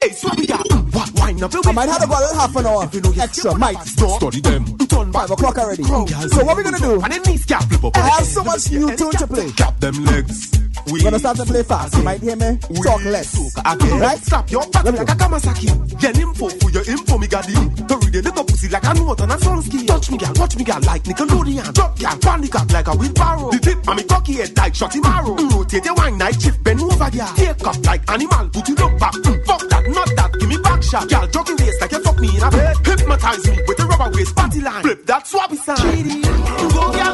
Hey, 0.00 0.12
swabby 0.16 0.48
girl. 0.48 0.55
Up 1.42 1.52
your 1.52 1.68
I 1.68 1.72
might 1.72 1.88
have 1.88 2.00
to 2.00 2.06
go 2.06 2.14
a 2.14 2.34
half 2.34 2.56
an 2.56 2.66
hour 2.66 2.88
extra, 3.20 3.54
might. 3.58 3.78
Study 3.82 4.40
them. 4.40 4.78
Turn. 4.88 5.12
Five 5.12 5.30
o'clock 5.30 5.58
already. 5.58 5.82
So 5.82 6.44
what 6.44 6.56
we 6.56 6.62
gonna 6.62 6.78
do? 6.78 7.00
And 7.02 7.12
then 7.12 7.22
knees 7.22 7.44
cap 7.44 7.64
flip 7.64 7.84
up. 7.84 7.96
I 7.96 8.08
have 8.08 8.26
so 8.26 8.42
much 8.42 8.70
new 8.70 8.96
tune 8.96 9.12
to 9.12 9.26
play. 9.26 9.50
Cap 9.52 9.78
them 9.80 10.04
legs. 10.04 10.65
I'm 10.88 10.98
gonna 11.02 11.18
start 11.18 11.36
to 11.38 11.44
play 11.44 11.62
fast. 11.62 11.96
You 11.96 12.02
might 12.04 12.20
hear 12.20 12.36
me 12.36 12.58
talk 12.82 13.04
less. 13.04 13.34
Again, 13.58 14.00
Right? 14.00 14.18
Slap 14.18 14.50
your 14.50 14.66
back 14.70 14.84
like 14.84 15.00
a 15.00 15.16
Kamasaki. 15.16 16.00
Get 16.00 16.18
info 16.18 16.48
for 16.48 16.70
your 16.70 16.84
info, 16.88 17.18
me 17.18 17.26
got 17.26 17.44
him. 17.46 17.74
To 17.74 17.96
read 17.96 18.14
a 18.16 18.22
little 18.22 18.44
pussy 18.44 18.68
like 18.68 18.84
a 18.84 18.94
note 18.94 19.20
on 19.20 19.30
a 19.30 19.38
sun 19.38 19.62
ski. 19.62 19.84
Touch 19.86 20.10
me, 20.10 20.18
girl, 20.18 20.32
watch 20.36 20.56
me, 20.56 20.64
girl, 20.64 20.80
like 20.82 21.02
Nickelodeon. 21.04 21.74
Drop, 21.74 21.98
girl, 21.98 22.16
panic 22.22 22.54
up 22.54 22.70
like 22.72 22.86
a 22.88 22.92
wheelbarrow. 22.96 23.50
The 23.50 23.58
tip, 23.58 23.88
and 23.88 23.96
me 23.96 24.02
cocky 24.04 24.32
head 24.34 24.56
like 24.56 24.72
shotty 24.74 25.02
marrow. 25.02 25.34
Mm, 25.36 25.52
rotate 25.52 25.84
your 25.84 25.94
wine 25.94 26.18
night 26.18 26.40
shift, 26.40 26.62
bend 26.62 26.80
over, 26.80 27.10
girl. 27.10 27.32
Take 27.36 27.66
up 27.66 27.86
like 27.86 28.10
animal, 28.10 28.48
put 28.50 28.68
you 28.68 28.74
look 28.76 28.98
back. 28.98 29.12
Mm, 29.14 29.44
fuck 29.46 29.62
that, 29.68 29.82
not 29.90 30.08
that, 30.16 30.30
give 30.38 30.48
me 30.48 30.56
back 30.58 30.82
shot. 30.82 31.08
Girl, 31.08 31.26
jogging 31.28 31.56
waist 31.56 31.80
like 31.80 31.92
you 31.92 32.00
fuck 32.02 32.18
me 32.20 32.28
in 32.36 32.42
a 32.42 32.50
bed. 32.50 32.76
Hypnotize 32.86 33.46
me 33.50 33.58
with 33.66 33.80
a 33.80 33.86
rubber 33.86 34.10
waist 34.16 34.36
party 34.36 34.60
line. 34.60 34.82
Flip 34.82 35.06
that 35.06 35.26
swappy 35.26 35.56
sign. 35.56 36.22
Go, 36.22 36.68
go, 36.70 36.92
girl, 36.92 37.05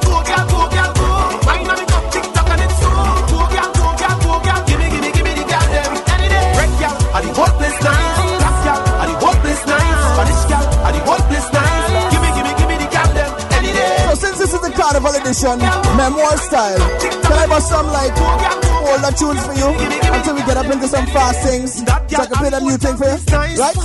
edition, 15.10 15.58
memoir 15.96 16.36
style, 16.38 16.78
can 17.22 17.32
I 17.32 17.46
bust 17.48 17.68
some 17.68 17.86
like 17.86 18.61
older 18.82 19.12
tunes 19.14 19.42
for 19.46 19.54
you 19.54 19.68
until 20.12 20.34
we 20.34 20.42
get 20.42 20.56
up 20.56 20.66
into 20.66 20.88
some 20.88 21.06
fast 21.06 21.38
things? 21.46 21.72
So 21.78 22.20
I 22.20 22.26
can 22.26 22.36
play 22.36 22.50
that 22.50 22.62
new 22.62 22.76
thing 22.76 22.96
for 22.96 23.08
you, 23.08 23.18
right? 23.56 23.76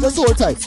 Just 0.00 0.16
hold 0.16 0.36
tight. 0.36 0.58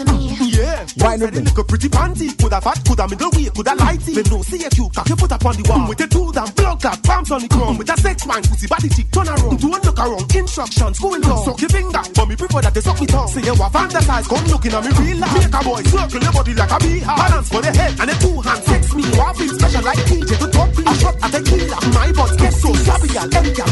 Yeah, 0.56 0.86
Wine 0.98 1.20
with 1.20 1.36
me. 1.36 1.42
Look 1.42 1.58
a 1.60 1.64
pretty 1.64 1.90
panty, 1.90 2.34
coulda 2.40 2.62
fat, 2.62 2.80
coulda 2.86 3.08
middle 3.08 3.30
weight, 3.36 3.54
coulda 3.54 3.76
lighty. 3.76 4.16
Me 4.16 4.24
no 4.32 4.42
see 4.42 4.64
a 4.66 4.70
cute 4.70 4.94
cock, 4.94 5.08
you 5.10 5.16
put 5.16 5.32
up 5.32 5.46
on 5.46 5.56
the 5.56 5.64
wall. 5.70 5.90
With 5.90 6.02
a 6.02 6.08
two 6.08 6.32
damn 6.32 6.50
blood 6.56 6.82
clot, 6.82 7.04
palms 7.04 7.32
on 7.32 7.42
the 7.42 7.48
ground. 7.48 7.78
With 7.78 7.90
a 7.90 7.98
sex 8.00 8.26
man, 8.26 8.42
pussy 8.44 8.68
body 8.68 8.90
chick, 8.90 9.12
turn 9.12 9.28
around. 9.28 9.60
Don't 9.60 9.84
look 9.84 10.00
around, 10.00 10.26
instructions 10.34 11.00
going 11.00 11.22
down. 11.22 11.44
Suck 11.44 11.60
your 11.62 11.70
finger, 11.70 12.02
but 12.16 12.26
me 12.26 12.36
prefer 12.36 12.62
that 12.62 12.74
they 12.74 12.82
suck 12.82 13.00
me 13.00 13.08
tongue. 13.08 13.28
Say 13.28 13.42
you 13.42 13.54
a 13.54 13.68
fantasize, 13.70 14.28
come 14.30 14.46
looking 14.50 14.74
at 14.74 14.82
me 14.82 14.92
real 15.04 15.18
life. 15.20 15.36
Make 15.36 15.54
a 15.54 15.62
boy 15.62 15.82
circle 15.84 16.22
your 16.24 16.34
body 16.34 16.54
like 16.56 16.72
a 16.72 16.78
beehive. 16.80 17.18
Balance 17.18 17.50
for 17.50 17.62
the 17.62 17.72
head 17.76 17.94
and 18.00 18.10
the 18.10 18.16
two 18.24 18.36
hands, 18.42 18.66
sex 18.66 18.96
me. 18.96 19.04
What 19.20 19.36
feel 19.38 19.54
special 19.54 19.84
like 19.84 20.00
DJ 20.10 20.32
to 20.40 20.48
top 20.50 20.70
me. 20.74 20.84
A 20.86 20.94
shot 20.96 21.16
at 21.22 21.36
a 21.36 21.42
killer, 21.44 21.82
my 21.92 22.10
butt 22.16 22.32
get 22.40 22.54
so 22.54 22.72
savvy, 22.74 23.10
girl. 23.12 23.28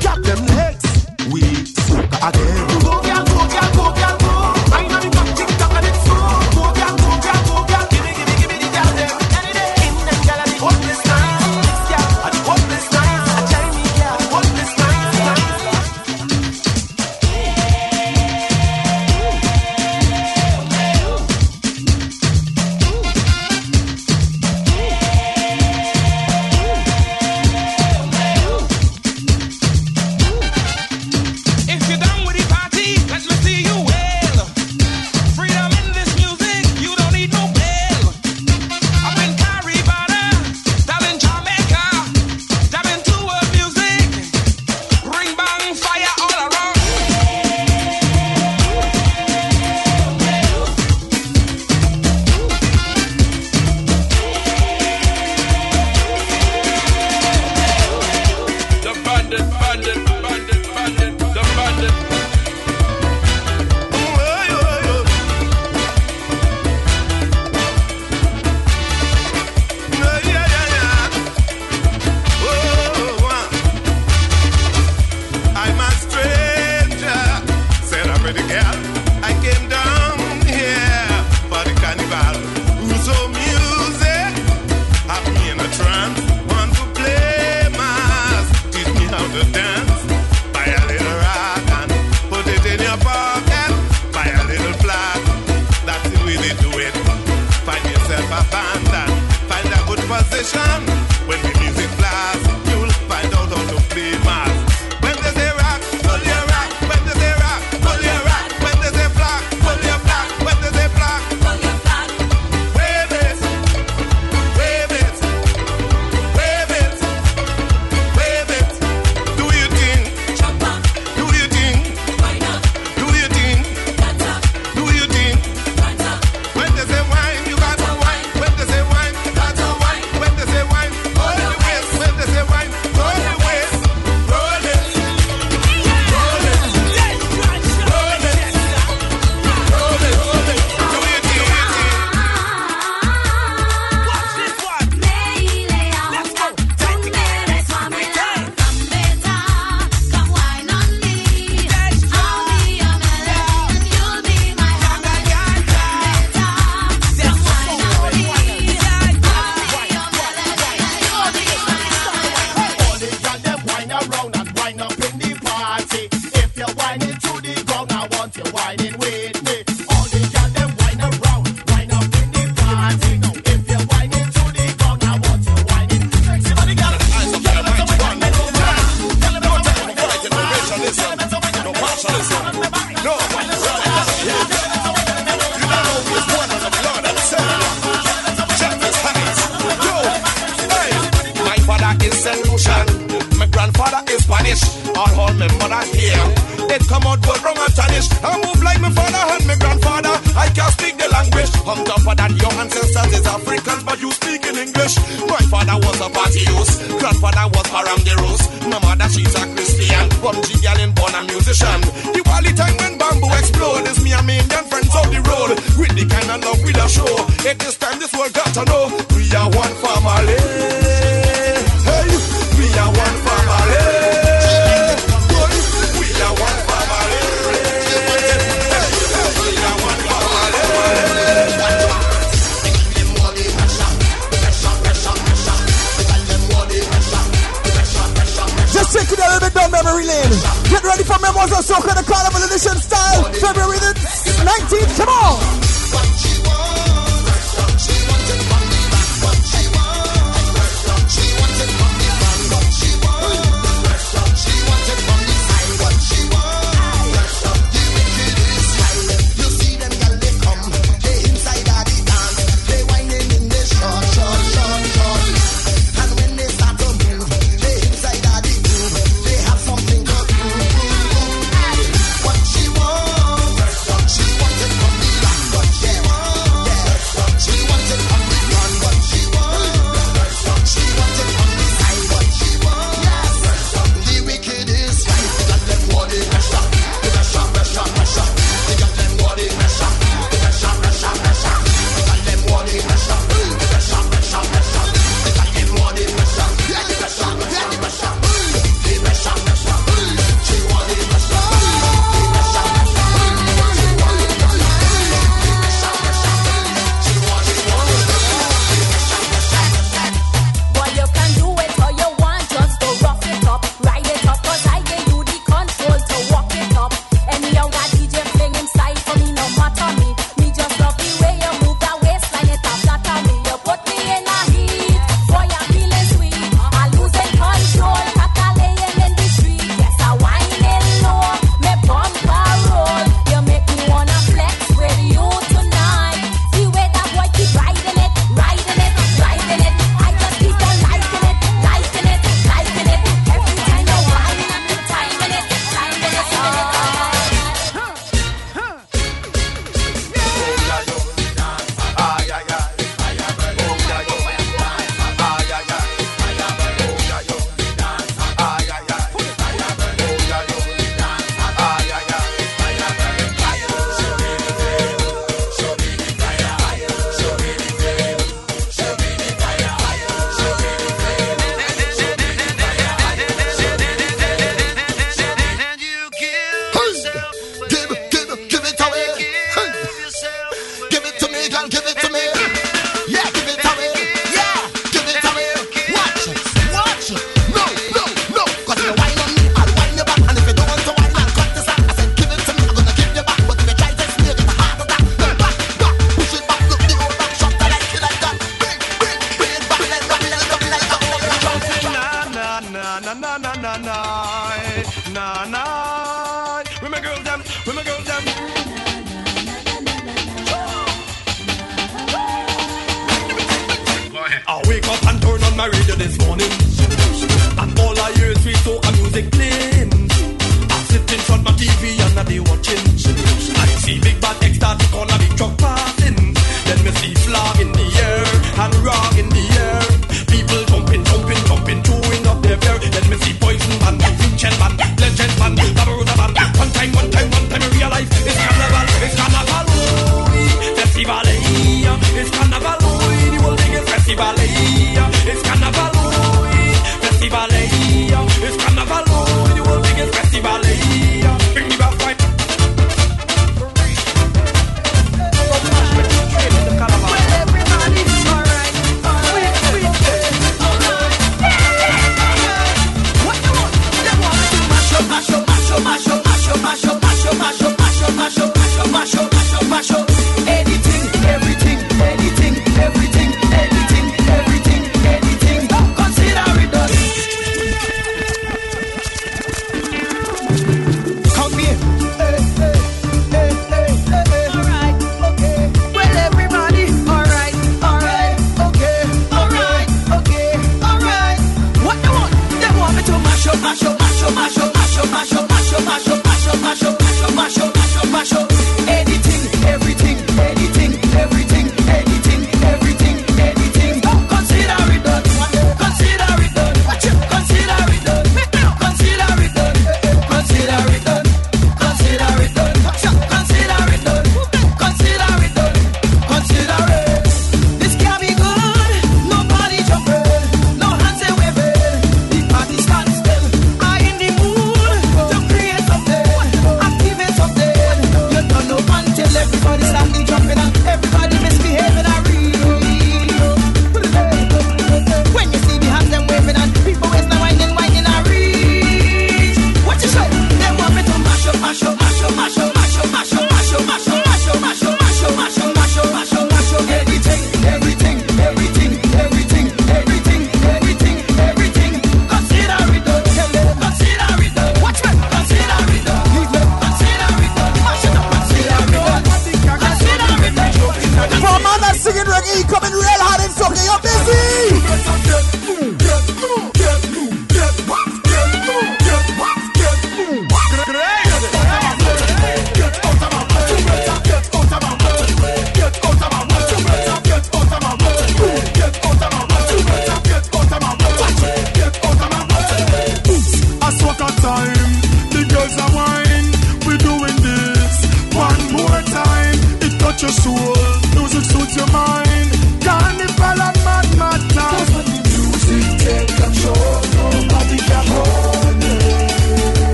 Grab 0.00 0.22
them. 0.22 1.32
We 1.32 1.42
again. 2.22 2.77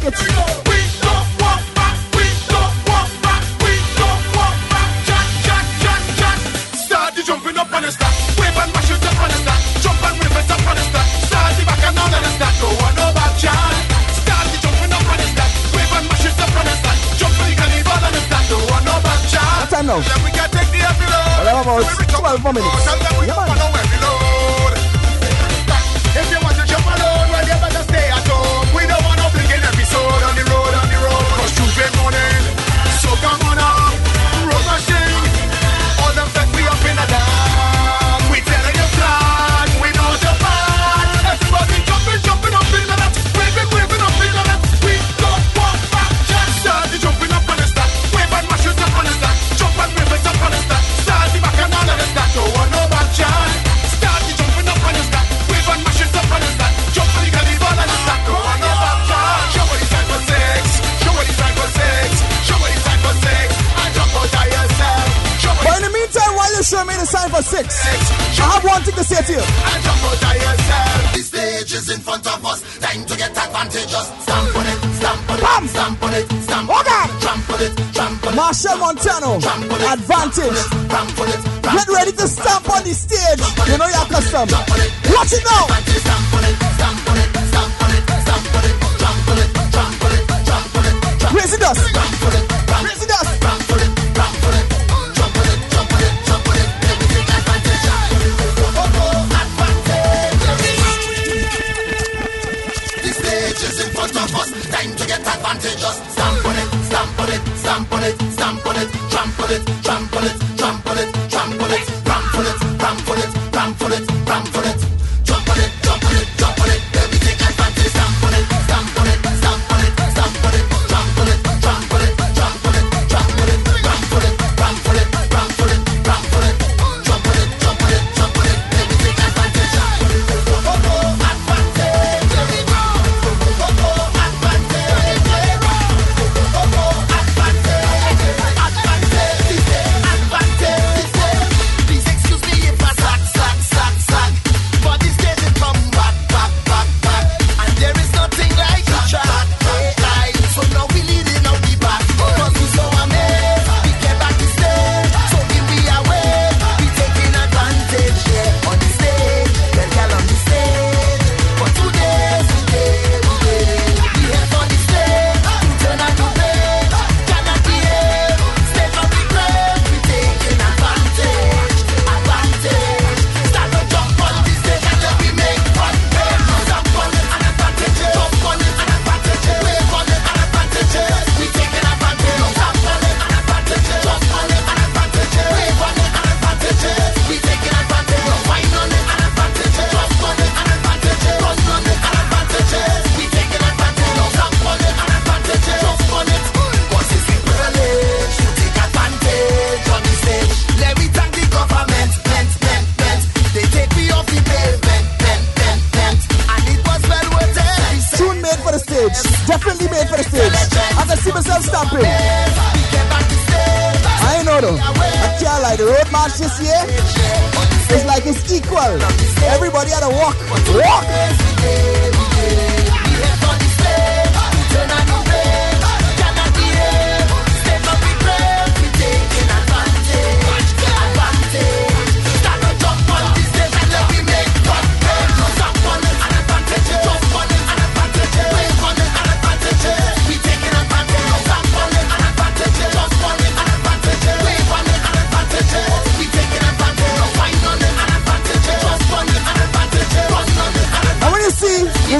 seconds. 0.00 0.20
We 0.68 0.78
don't 1.04 1.28
want 1.40 1.64
back, 1.76 1.96
we 2.16 2.24
don't 2.48 2.76
want 2.88 3.12
back, 3.20 3.42
we 3.60 3.72
don't 4.00 4.24
want 4.36 4.58
back. 4.72 4.88
Jack, 5.04 5.26
jack, 5.44 5.64
jack, 5.80 6.02
jack. 6.16 6.38
Start 6.76 7.14
the 7.14 7.22
jumping 7.22 7.58
up 7.58 7.72
on 7.72 7.82
the 7.82 7.92
stack. 7.92 8.14
Wave 8.38 8.56
and 8.56 8.72
mash 8.72 8.90
it 8.90 9.04
up 9.04 9.20
on 9.20 9.28
the 9.28 9.38
stack. 9.44 9.60
Jump 9.84 10.02
and 10.04 10.16
wave 10.20 10.36
it 10.40 10.50
up 10.50 10.66
on 10.66 10.76
the 10.76 10.84
stack. 10.88 11.08
Start 11.28 11.52
the 11.56 11.64
back 11.68 11.82
and 11.84 11.98
on 11.98 12.10
the 12.10 12.30
stack. 12.36 12.54
Go 12.60 12.68
on 12.68 12.94
no 12.96 13.06
back, 13.12 13.32
Jack. 13.36 13.74
Start 14.16 14.46
the 14.48 14.56
jumping 14.64 14.92
up 14.92 15.04
on 15.04 15.18
the 15.20 15.26
stack. 15.28 15.50
Wave 15.74 15.92
and 15.96 16.06
mash 16.08 16.24
it 16.24 16.40
up 16.40 16.56
on 16.56 16.64
the 16.64 16.74
stack. 16.80 16.98
Jump 17.20 17.36
and 17.40 17.48
the 17.50 17.56
carnival 17.60 18.00
on 18.00 18.12
the 18.12 18.20
stack. 18.24 18.44
Go 18.48 18.56
on 18.56 18.82
no 18.84 18.94
back, 19.04 19.20
Jack. 19.28 19.52
What 19.60 19.68
time 19.70 19.86
now? 19.86 20.00
Then 20.00 20.20
we 20.24 20.30
can 20.32 20.48
take 20.48 20.70
the 20.72 20.80
happy 20.80 21.04
road. 21.04 21.28
Well, 21.44 21.60
about 21.60 21.84
12 22.08 22.42
more 22.44 22.54
minutes. 22.56 23.19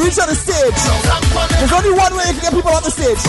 reach 0.01 0.19
on 0.19 0.29
the 0.29 0.35
stage. 0.35 0.81
There's 1.59 1.73
only 1.73 1.93
one 1.93 2.15
way 2.17 2.25
you 2.27 2.33
can 2.35 2.43
get 2.43 2.53
people 2.55 2.73
on 2.73 2.83
the 2.83 2.91
stage. 2.91 3.23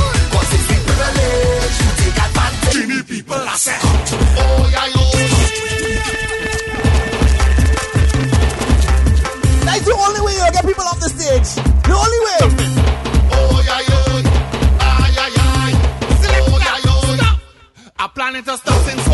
That's 9.66 9.86
the 9.86 9.94
only 9.96 10.22
way 10.22 10.34
you'll 10.36 10.52
get 10.52 10.66
people 10.66 10.84
off 10.84 11.00
the 11.00 11.10
stage. 11.10 11.50
The 11.84 11.94
only 11.94 12.20
way. 12.26 12.40
Oh, 13.34 13.64
yeah, 13.66 13.82
yeah, 13.88 14.02
I'm 18.00 18.10
planning 18.10 18.44
to 18.44 18.58
stop 18.58 18.82
since 18.88 19.11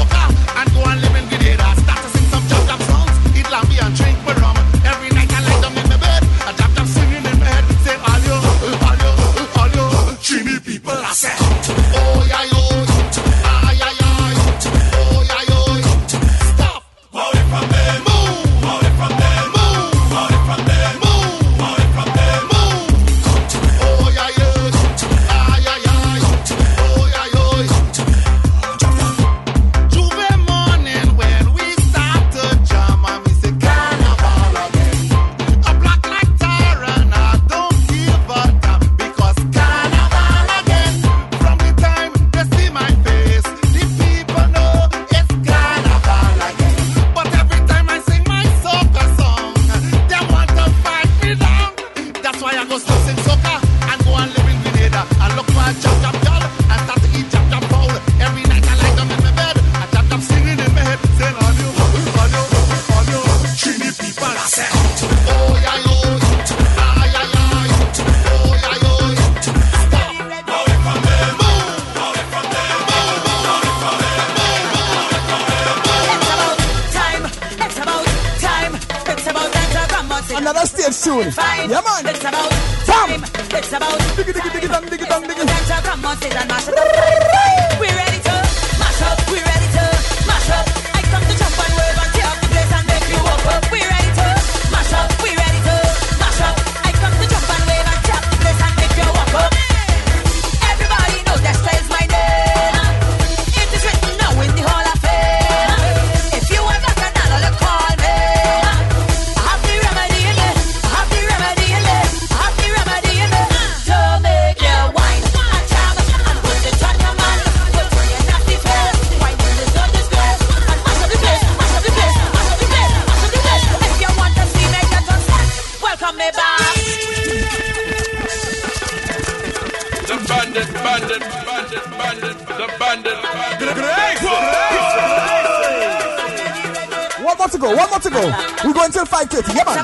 until 138.98 139.42
5.30. 139.42 139.56
Yeah, 139.56 139.64
man. 139.64 139.78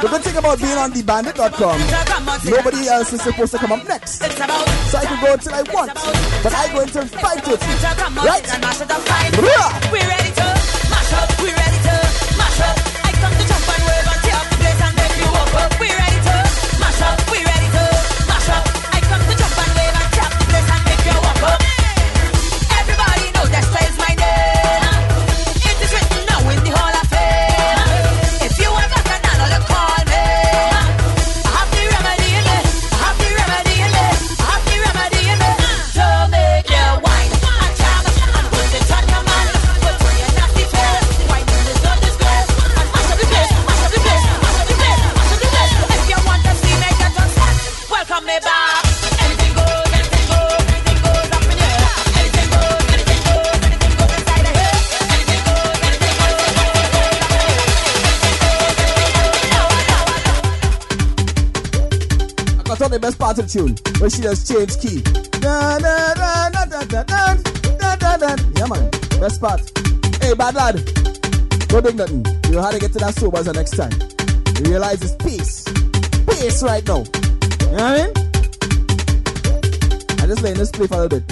The 0.00 0.08
good 0.08 0.22
thing 0.22 0.36
about 0.36 0.58
being 0.60 0.78
on 0.78 0.92
thebandit.com, 0.92 2.50
nobody 2.50 2.88
else 2.88 3.12
is 3.12 3.22
supposed 3.22 3.52
to 3.52 3.58
come 3.58 3.72
up 3.72 3.86
next. 3.86 4.18
So 4.18 4.98
I 4.98 5.04
can 5.04 5.24
go 5.24 5.32
until 5.34 5.54
I 5.54 5.62
want. 5.72 5.94
But 6.42 6.54
I 6.54 6.72
go 6.72 6.80
until 6.80 7.04
5.30. 7.04 8.24
Right? 8.24 10.19
tune 63.50 63.74
she 64.08 64.22
just 64.22 64.46
changed 64.46 64.80
key. 64.80 65.02
Da 65.42 65.78
da 65.78 66.14
da 66.14 66.50
da 66.50 66.64
da 66.64 66.84
da 66.84 67.02
da 67.02 67.34
da 67.78 67.96
da 67.96 68.16
da. 68.16 68.36
Yeah 68.56 68.66
man, 68.66 68.90
best 69.18 69.40
part. 69.40 69.60
Hey 70.22 70.34
bad 70.34 70.54
lad, 70.54 70.76
don't 71.66 71.84
do 71.84 71.92
nothing. 71.92 72.24
You 72.46 72.52
know 72.56 72.62
how 72.62 72.70
to 72.70 72.78
get 72.78 72.92
to 72.92 72.98
that 73.00 73.14
sober 73.16 73.42
the 73.42 73.52
next 73.52 73.76
time. 73.76 73.92
You 74.58 74.70
realize 74.70 75.02
it's 75.02 75.16
peace, 75.16 75.64
peace 76.28 76.62
right 76.62 76.86
now. 76.86 77.02
You 77.02 77.76
know 77.76 77.82
what 77.82 77.82
I 77.82 77.96
mean? 77.98 78.12
I 80.20 80.26
just 80.26 80.42
letting 80.42 80.58
this 80.58 80.70
play 80.70 80.86
for 80.86 80.94
a 80.94 81.06
little 81.06 81.18
bit. 81.18 81.28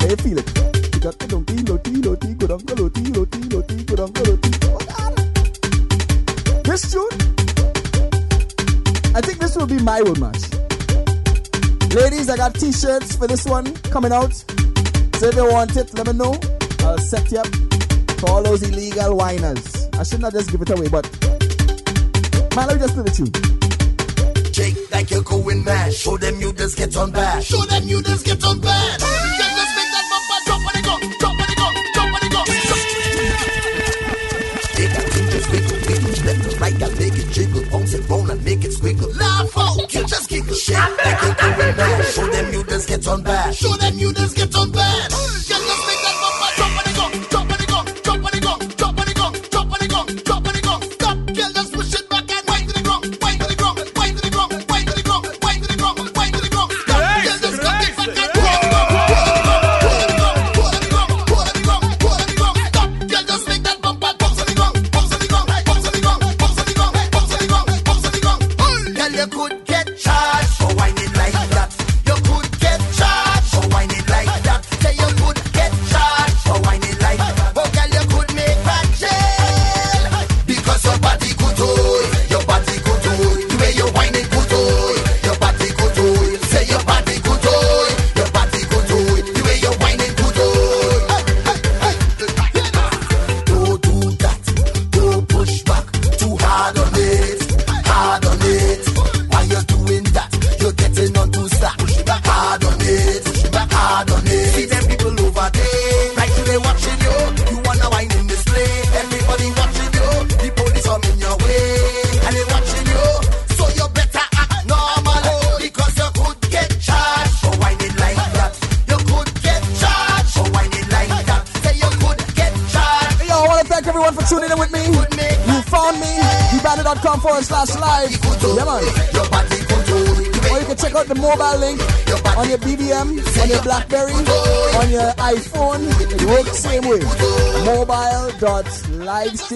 Let 0.00 0.10
you 0.10 0.16
feel 0.22 0.38
it. 0.38 0.46
You 0.94 1.00
got 1.00 1.18
don't 1.18 1.50
lo 1.66 1.76
ti. 4.36 4.50
Oh 4.64 4.78
God. 4.86 5.12
This 6.64 6.82
tune. 6.92 7.08
I 9.16 9.20
think 9.20 9.38
this 9.38 9.56
will 9.56 9.66
be 9.66 9.82
my 9.82 10.00
own 10.00 10.20
match. 10.20 10.55
Ladies, 11.96 12.28
I 12.28 12.36
got 12.36 12.54
t 12.54 12.72
shirts 12.72 13.16
for 13.16 13.26
this 13.26 13.46
one 13.46 13.72
coming 13.84 14.12
out. 14.12 14.34
So 15.16 15.28
if 15.28 15.34
you 15.34 15.50
want 15.50 15.74
it, 15.78 15.94
let 15.94 16.06
me 16.06 16.12
know. 16.12 16.38
I'll 16.80 16.98
set 16.98 17.32
you 17.32 17.38
up 17.38 17.46
for 18.20 18.28
all 18.28 18.42
those 18.42 18.62
illegal 18.68 19.16
whiners. 19.16 19.88
I 19.94 20.02
should 20.02 20.20
not 20.20 20.34
just 20.34 20.50
give 20.50 20.60
it 20.60 20.68
away, 20.68 20.88
but. 20.88 21.08
Man, 22.54 22.68
let 22.68 22.76
me 22.76 22.82
just 22.82 22.96
do 22.96 23.02
the 23.02 23.10
tune. 23.16 23.32
Jake, 24.52 24.76
like 24.92 25.10
you're 25.10 25.22
going 25.22 25.64
mad. 25.64 25.94
Show 25.94 26.18
them 26.18 26.38
you 26.38 26.52
just 26.52 26.76
get 26.76 26.94
on 26.98 27.12
bad. 27.12 27.42
Show 27.42 27.62
them 27.64 27.88
you 27.88 28.02
just 28.02 28.26
get 28.26 28.44
on 28.44 28.60
bad. 28.60 29.00
Just 29.00 29.72
make 29.74 29.90
that 29.96 30.04
bumper 30.10 30.40
drop 30.44 30.60
when 30.66 30.76
it 30.76 30.84
go. 30.84 31.18
Drop. 31.18 31.35
Shake 40.56 40.76
like 41.04 41.22
a 41.22 42.02
Show 42.04 42.26
them 42.26 42.52
you 42.52 42.64
get 42.64 43.06
on 43.06 43.22
bad. 43.22 43.54
Show 43.54 43.76
them 43.76 43.98
you 43.98 44.12
get 44.12 44.56
on 44.56 44.70
bad. 44.70 45.45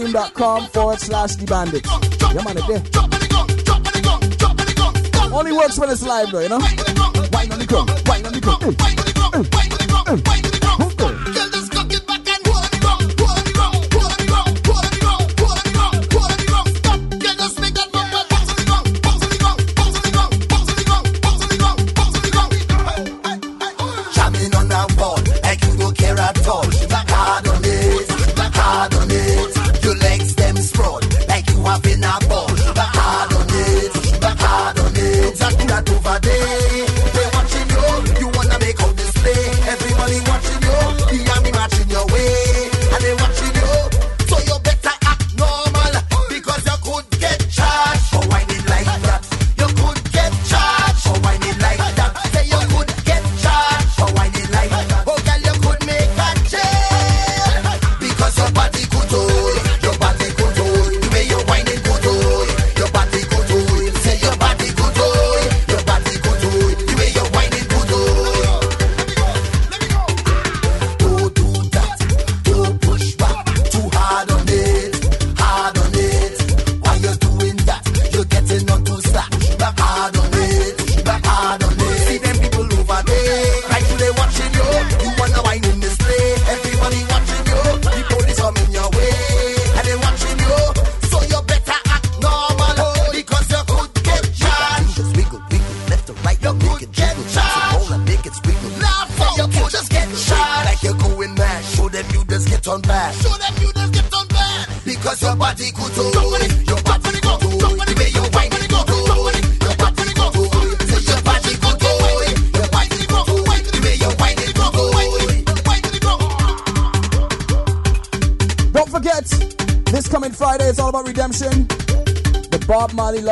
Team.com 0.01 0.67
forward 0.69 0.99
slash 0.99 1.37
the 1.37 1.45
bandit. 1.45 1.85
Yeah, 2.33 2.43
man, 2.43 2.57
there. 2.67 2.81
Only 5.31 5.53
works 5.53 5.79
when 5.79 5.91
it's 5.91 6.03
live, 6.03 6.31
though, 6.31 6.41
you 6.41 6.49
know? 6.49 6.59
Wine 6.59 6.79
on 6.79 6.87
the 6.95 7.29
wine 7.33 7.53
on 7.53 7.59
the 7.59 7.67
wine 8.09 8.25
on 8.25 8.33
the 8.33 8.41
wine 8.47 8.97
on 8.97 9.43
the 9.43 9.51
wine 9.53 10.09
on 10.09 10.23
the. 10.23 10.60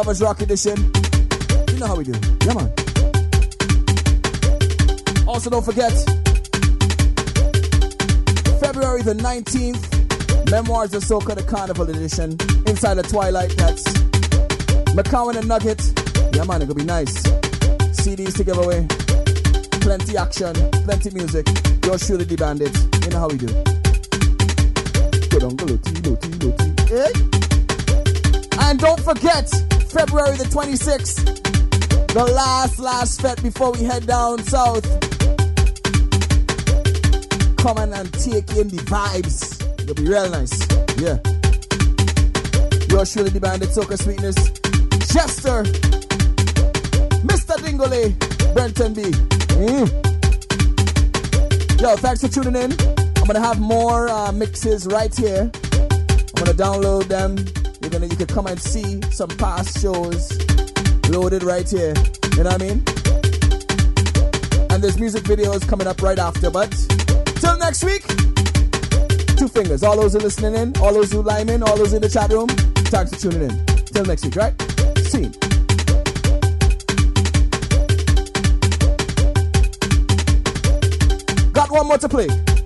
Rock 0.08 0.40
Edition. 0.40 0.74
You 1.68 1.78
know 1.78 1.86
how 1.86 1.96
we 1.96 2.04
do. 2.04 2.12
Yeah, 2.46 2.54
man. 2.54 2.72
Also, 5.28 5.50
don't 5.50 5.62
forget, 5.62 5.92
February 8.58 9.02
the 9.02 9.14
19th, 9.20 10.50
Memoirs 10.50 10.94
of 10.94 11.02
Soca, 11.02 11.34
the 11.34 11.42
Carnival 11.42 11.90
Edition. 11.90 12.32
Inside 12.66 12.94
the 12.94 13.02
Twilight, 13.02 13.54
that's 13.58 13.84
McCowan 14.96 15.36
and 15.36 15.46
Nugget. 15.46 15.82
Yeah, 16.34 16.44
man, 16.44 16.60
gonna 16.60 16.74
be 16.74 16.84
nice. 16.84 17.22
CDs 17.92 18.34
to 18.38 18.44
give 18.44 18.56
away. 18.56 18.86
Plenty 19.82 20.16
action, 20.16 20.54
plenty 20.84 21.10
music. 21.10 21.46
Yours 21.84 22.06
truly, 22.06 22.24
the 22.24 22.36
bandit. 22.36 22.74
You 23.04 23.10
know 23.10 23.18
how 23.18 23.28
we 23.28 23.36
do. 23.36 23.48
And 28.60 28.78
don't 28.78 29.00
forget, 29.00 29.52
February 29.98 30.36
the 30.36 30.44
26th, 30.44 31.24
the 32.14 32.24
last, 32.24 32.78
last 32.78 33.20
fete 33.20 33.42
before 33.42 33.72
we 33.72 33.82
head 33.82 34.06
down 34.06 34.38
south. 34.44 34.84
Come 37.56 37.78
on 37.78 37.92
and 37.92 38.12
take 38.12 38.48
in 38.56 38.68
the 38.68 38.80
vibes. 38.86 39.60
It'll 39.82 39.96
be 39.96 40.06
real 40.06 40.30
nice. 40.30 40.56
Yeah. 41.02 41.18
Yours 42.88 43.10
surely 43.10 43.30
the 43.30 43.40
bandit, 43.40 43.70
Soca 43.70 43.98
Sweetness, 44.00 44.36
Chester, 45.12 45.64
Mr. 47.26 47.60
Dingley, 47.60 48.14
Brenton 48.54 48.94
B. 48.94 49.02
Mm. 49.58 49.90
Yo, 51.80 51.96
thanks 51.96 52.20
for 52.20 52.28
tuning 52.28 52.54
in. 52.54 52.70
I'm 53.16 53.26
gonna 53.26 53.40
have 53.40 53.58
more 53.58 54.08
uh, 54.08 54.30
mixes 54.30 54.86
right 54.86 55.12
here. 55.12 55.50
I'm 55.52 56.44
gonna 56.44 56.54
download 56.54 57.08
them. 57.08 57.34
You're 57.88 58.00
gonna 58.00 58.12
you 58.12 58.18
can 58.18 58.26
come 58.26 58.46
and 58.46 58.60
see 58.60 59.00
some 59.10 59.30
past 59.30 59.80
shows 59.80 60.30
loaded 61.08 61.42
right 61.42 61.66
here. 61.66 61.94
You 62.36 62.44
know 62.44 62.50
what 62.50 62.52
I 62.52 62.66
mean? 62.66 62.84
And 64.70 64.84
there's 64.84 64.98
music 64.98 65.22
videos 65.22 65.66
coming 65.66 65.86
up 65.86 66.02
right 66.02 66.18
after. 66.18 66.50
But 66.50 66.70
till 67.36 67.56
next 67.56 67.82
week, 67.84 68.06
two 69.38 69.48
fingers. 69.48 69.82
All 69.82 69.96
those 69.96 70.12
who 70.12 70.18
are 70.18 70.22
listening 70.22 70.54
in, 70.54 70.76
all 70.82 70.92
those 70.92 71.10
who 71.10 71.22
lime 71.22 71.48
in, 71.48 71.62
all 71.62 71.78
those 71.78 71.94
in 71.94 72.02
the 72.02 72.10
chat 72.10 72.30
room. 72.30 72.48
Thanks 72.48 73.14
for 73.14 73.30
tuning 73.30 73.48
in. 73.48 73.64
Till 73.86 74.04
next 74.04 74.22
week, 74.22 74.36
right? 74.36 74.52
See 75.04 75.22
you. 75.22 75.30
Got 81.52 81.70
one 81.70 81.86
more 81.86 81.96
to 81.96 82.08
play. 82.10 82.57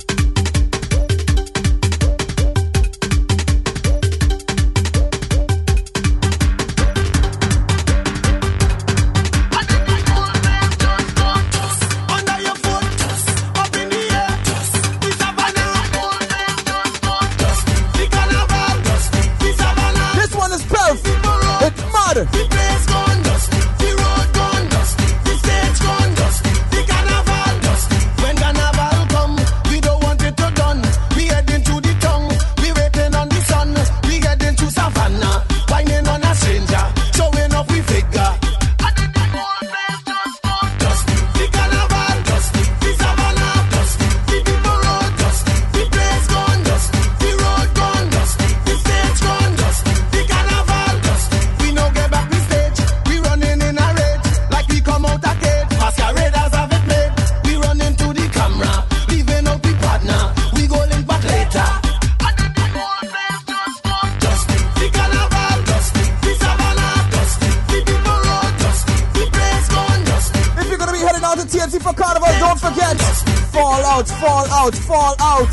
Out, 73.92 74.08
Fall 74.08 74.46
Out, 74.50 74.74
Fall 74.74 75.14
Out. 75.20 75.52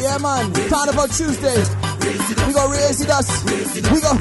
Yeah, 0.00 0.16
man. 0.18 0.52
Carnival 0.68 1.08
Tuesday. 1.08 1.58
We 2.46 2.52
go 2.52 2.70
raise 2.70 3.00
it 3.00 3.10
us. 3.10 3.42
We 3.90 4.00
go. 4.00 4.14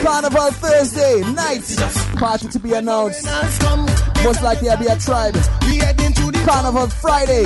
Carnival 0.00 0.52
Thursday 0.52 1.22
night. 1.32 1.64
Party 2.16 2.46
to 2.46 2.58
be 2.60 2.72
announced. 2.74 3.26
Most 4.22 4.44
likely 4.44 4.70
I'll 4.70 4.78
be 4.78 4.86
a 4.86 4.96
tribe. 4.96 5.34
Carnival 6.46 6.86
Friday. 6.86 7.42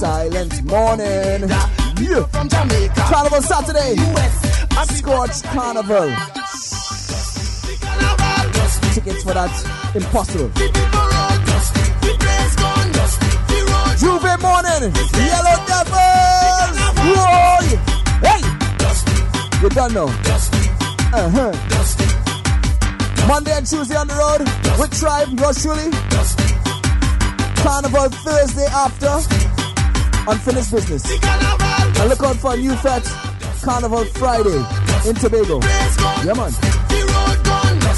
Silent 0.00 0.64
morning. 0.64 1.50
Yeah. 2.00 2.24
Carnival 3.10 3.42
Saturday. 3.42 3.94
Scorch 4.96 5.42
Carnival. 5.42 6.16
Tickets 8.94 9.22
for 9.22 9.34
that 9.34 9.92
impossible. 9.94 11.07
J'ouvert 13.98 14.38
morning. 14.40 14.92
Yellow 15.18 15.58
Devils. 15.66 16.78
Roy. 17.02 17.66
Hey. 18.22 18.42
You 19.60 19.68
don't 19.70 19.92
know. 19.92 20.06
Uh-huh. 20.06 21.52
Monday 23.26 23.52
and 23.56 23.66
Tuesday 23.66 23.96
on 23.96 24.06
the 24.06 24.14
road 24.14 24.40
with 24.78 24.98
Tribe, 24.98 25.28
truly. 25.58 25.90
Carnival 27.62 28.08
Thursday 28.22 28.66
after. 28.66 29.18
Unfinished 30.30 30.70
business. 30.70 31.04
And 32.00 32.08
look 32.08 32.22
out 32.22 32.36
for 32.36 32.54
a 32.54 32.56
new 32.56 32.76
fete. 32.76 33.04
Carnival 33.62 34.04
Friday 34.14 34.64
in 35.08 35.14
Tobago. 35.16 35.60
Yeah, 36.24 36.34
man. 36.34 36.52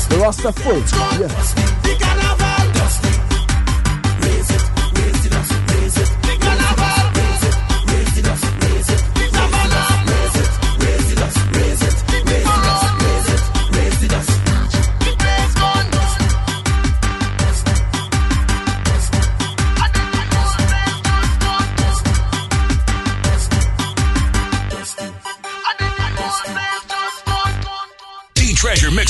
The 0.09 0.19
roster 0.19 0.53
full. 0.53 0.81
Yeah. 1.21 2.20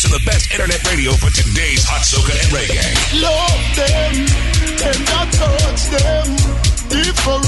Mixing 0.00 0.16
the 0.16 0.24
best 0.24 0.48
internet 0.50 0.80
radio 0.88 1.12
for 1.12 1.28
today's 1.28 1.84
hot 1.84 2.00
soca 2.00 2.32
and 2.32 2.48
reggae. 2.56 2.80
Love 3.20 3.60
them 3.76 4.24
and 4.80 5.04
I 5.12 5.28
touch 5.28 5.92
them. 5.92 6.40
Different 6.88 7.44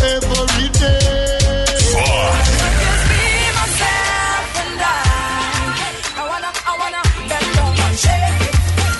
every 0.00 0.72
day. 0.80 1.68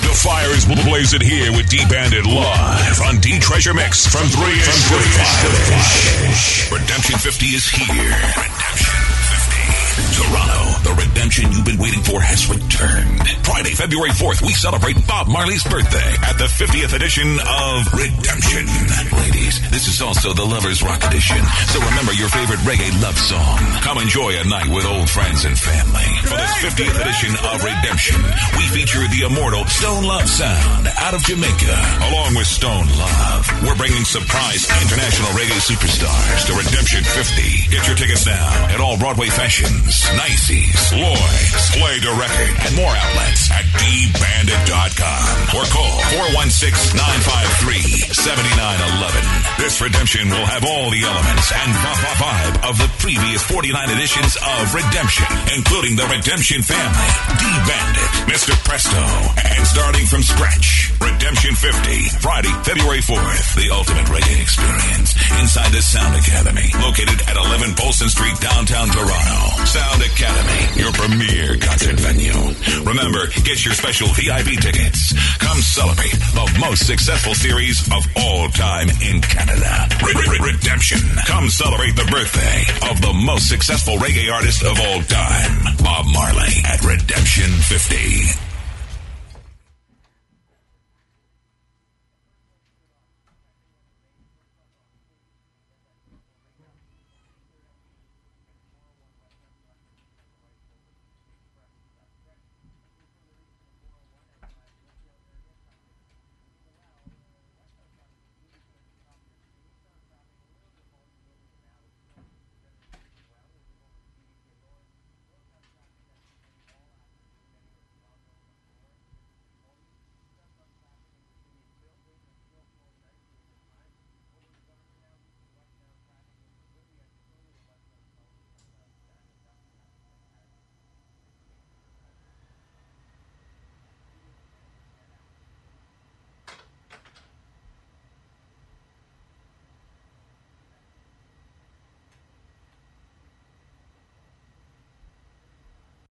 The 0.05 0.13
fire 0.13 0.53
is 0.53 0.69
blazing 0.85 1.25
here 1.25 1.57
with 1.57 1.73
D 1.73 1.81
Bandit 1.89 2.27
live 2.27 3.01
on 3.01 3.17
D 3.25 3.41
Treasure 3.41 3.73
Mix 3.73 4.05
from 4.05 4.29
3 4.29 4.45
from 4.45 4.77
3 6.69 6.85
Redemption 6.85 7.17
50 7.17 7.47
is 7.57 7.65
here. 7.65 8.13
Redemption 8.37 9.01
50. 10.05 10.10
Toronto, 10.21 10.61
the 10.85 10.95
redemption 11.01 11.49
you've 11.49 11.65
been 11.65 11.81
waiting 11.81 12.05
for 12.05 12.21
has 12.21 12.45
returned. 12.53 13.25
Friday, 13.41 13.73
February 13.73 14.13
4th, 14.13 14.45
we 14.45 14.53
celebrate 14.53 15.01
Bob 15.09 15.33
Marley's 15.33 15.65
birthday 15.65 16.13
at 16.29 16.37
the 16.37 16.45
50th 16.45 16.93
edition 16.93 17.41
of 17.41 17.89
Redemption. 17.97 18.69
Ladies, 19.17 19.65
this 19.73 19.89
is 19.89 20.05
also 20.05 20.37
the 20.37 20.45
Lovers 20.45 20.85
Rock 20.85 21.01
edition, 21.09 21.41
so 21.73 21.81
remember 21.81 22.13
your 22.13 22.29
favorite 22.29 22.61
reggae 22.69 22.93
love 23.01 23.17
song. 23.17 23.57
Come 23.81 23.97
enjoy 23.97 24.37
a 24.37 24.45
night 24.45 24.69
with 24.69 24.85
old 24.85 25.09
friends 25.09 25.49
and 25.49 25.57
family. 25.57 26.05
For 26.29 26.37
this 26.37 26.53
50th 26.69 26.97
edition 27.01 27.33
of 27.49 27.65
Redemption, 27.65 28.21
we 28.61 28.69
feature 28.77 29.01
the 29.09 29.25
immortal 29.25 29.65
Stone 29.73 30.05
Love 30.05 30.29
Sound 30.29 30.85
out 31.01 31.17
of 31.17 31.25
Jamaica, 31.25 31.81
along 32.13 32.37
with 32.37 32.47
Stone 32.47 32.93
Love. 33.01 33.49
We're 33.65 33.79
bringing 33.81 34.05
surprise 34.05 34.69
international 34.85 35.33
reggae 35.33 35.65
superstars 35.65 36.45
to 36.45 36.53
Redemption 36.53 37.01
50. 37.09 37.73
Get 37.73 37.89
your 37.89 37.97
tickets 37.97 38.27
now 38.29 38.69
at 38.69 38.81
all 38.85 38.99
Broadway 38.99 39.33
Fashions, 39.33 40.05
Nicey's, 40.17 40.93
Lloyd's, 40.93 41.71
Play 41.77 42.01
to 42.03 42.11
Record, 42.19 42.53
and 42.67 42.75
more 42.77 42.91
outlets 42.95 43.51
at 43.51 43.65
dbandit.com 43.79 45.55
or 45.57 45.65
call 45.71 46.01
416-953-7911. 48.11 49.59
This 49.59 49.81
redemption 49.81 50.29
will 50.29 50.47
have 50.47 50.65
all 50.65 50.91
the 50.91 51.03
elements 51.05 51.53
and 51.55 51.71
vi- 51.73 52.17
vibe 52.19 52.57
of 52.69 52.77
the 52.79 52.91
previous 52.99 53.43
49 53.47 53.91
editions 53.91 54.37
of 54.37 54.75
Redemption, 54.75 55.27
including 55.57 55.97
the 55.97 56.07
Redemption 56.11 56.63
family, 56.63 57.11
D-Bandit, 57.39 58.11
Mr. 58.27 58.53
Presto, 58.67 59.01
and 59.55 59.67
starting 59.67 60.07
from 60.07 60.23
scratch, 60.23 60.91
Redemption 61.01 61.55
50, 61.55 62.21
Friday, 62.21 62.53
February 62.67 63.01
4th, 63.01 63.55
the 63.57 63.71
ultimate 63.71 64.07
reggae 64.11 64.41
experience 64.43 65.15
inside 65.41 65.71
the 65.73 65.81
Sound 65.83 66.17
Academy, 66.19 66.69
located 66.83 67.21
at 67.29 67.37
11 67.37 67.75
Polson 67.77 68.09
Street, 68.09 68.37
downtown 68.41 68.89
Toronto. 68.91 69.65
Sound 69.65 70.00
Academy, 70.01 70.81
your 70.81 70.93
premier 70.93 71.57
concert 71.59 71.99
venue. 72.01 72.33
Remember, 72.85 73.27
get 73.45 73.65
your 73.65 73.75
special 73.75 74.09
VIP 74.09 74.59
tickets. 74.61 75.13
Come 75.39 75.59
celebrate 75.61 76.13
the 76.33 76.57
most 76.61 76.87
successful 76.87 77.35
series 77.35 77.81
of 77.93 78.05
all 78.17 78.49
time 78.49 78.89
in 79.03 79.21
Canada. 79.21 79.89
Re- 80.05 80.15
Re- 80.15 80.53
Redemption. 80.53 81.01
Come 81.27 81.49
celebrate 81.49 81.97
the 81.97 82.09
birthday 82.11 82.65
of 82.91 83.01
the 83.01 83.13
most 83.13 83.49
successful 83.49 83.97
reggae 83.97 84.33
artist 84.33 84.63
of 84.63 84.79
all 84.81 85.03
time, 85.03 85.77
Bob 85.83 86.07
Marley, 86.13 86.53
at 86.65 86.83
Redemption 86.83 87.51
50. 87.51 88.50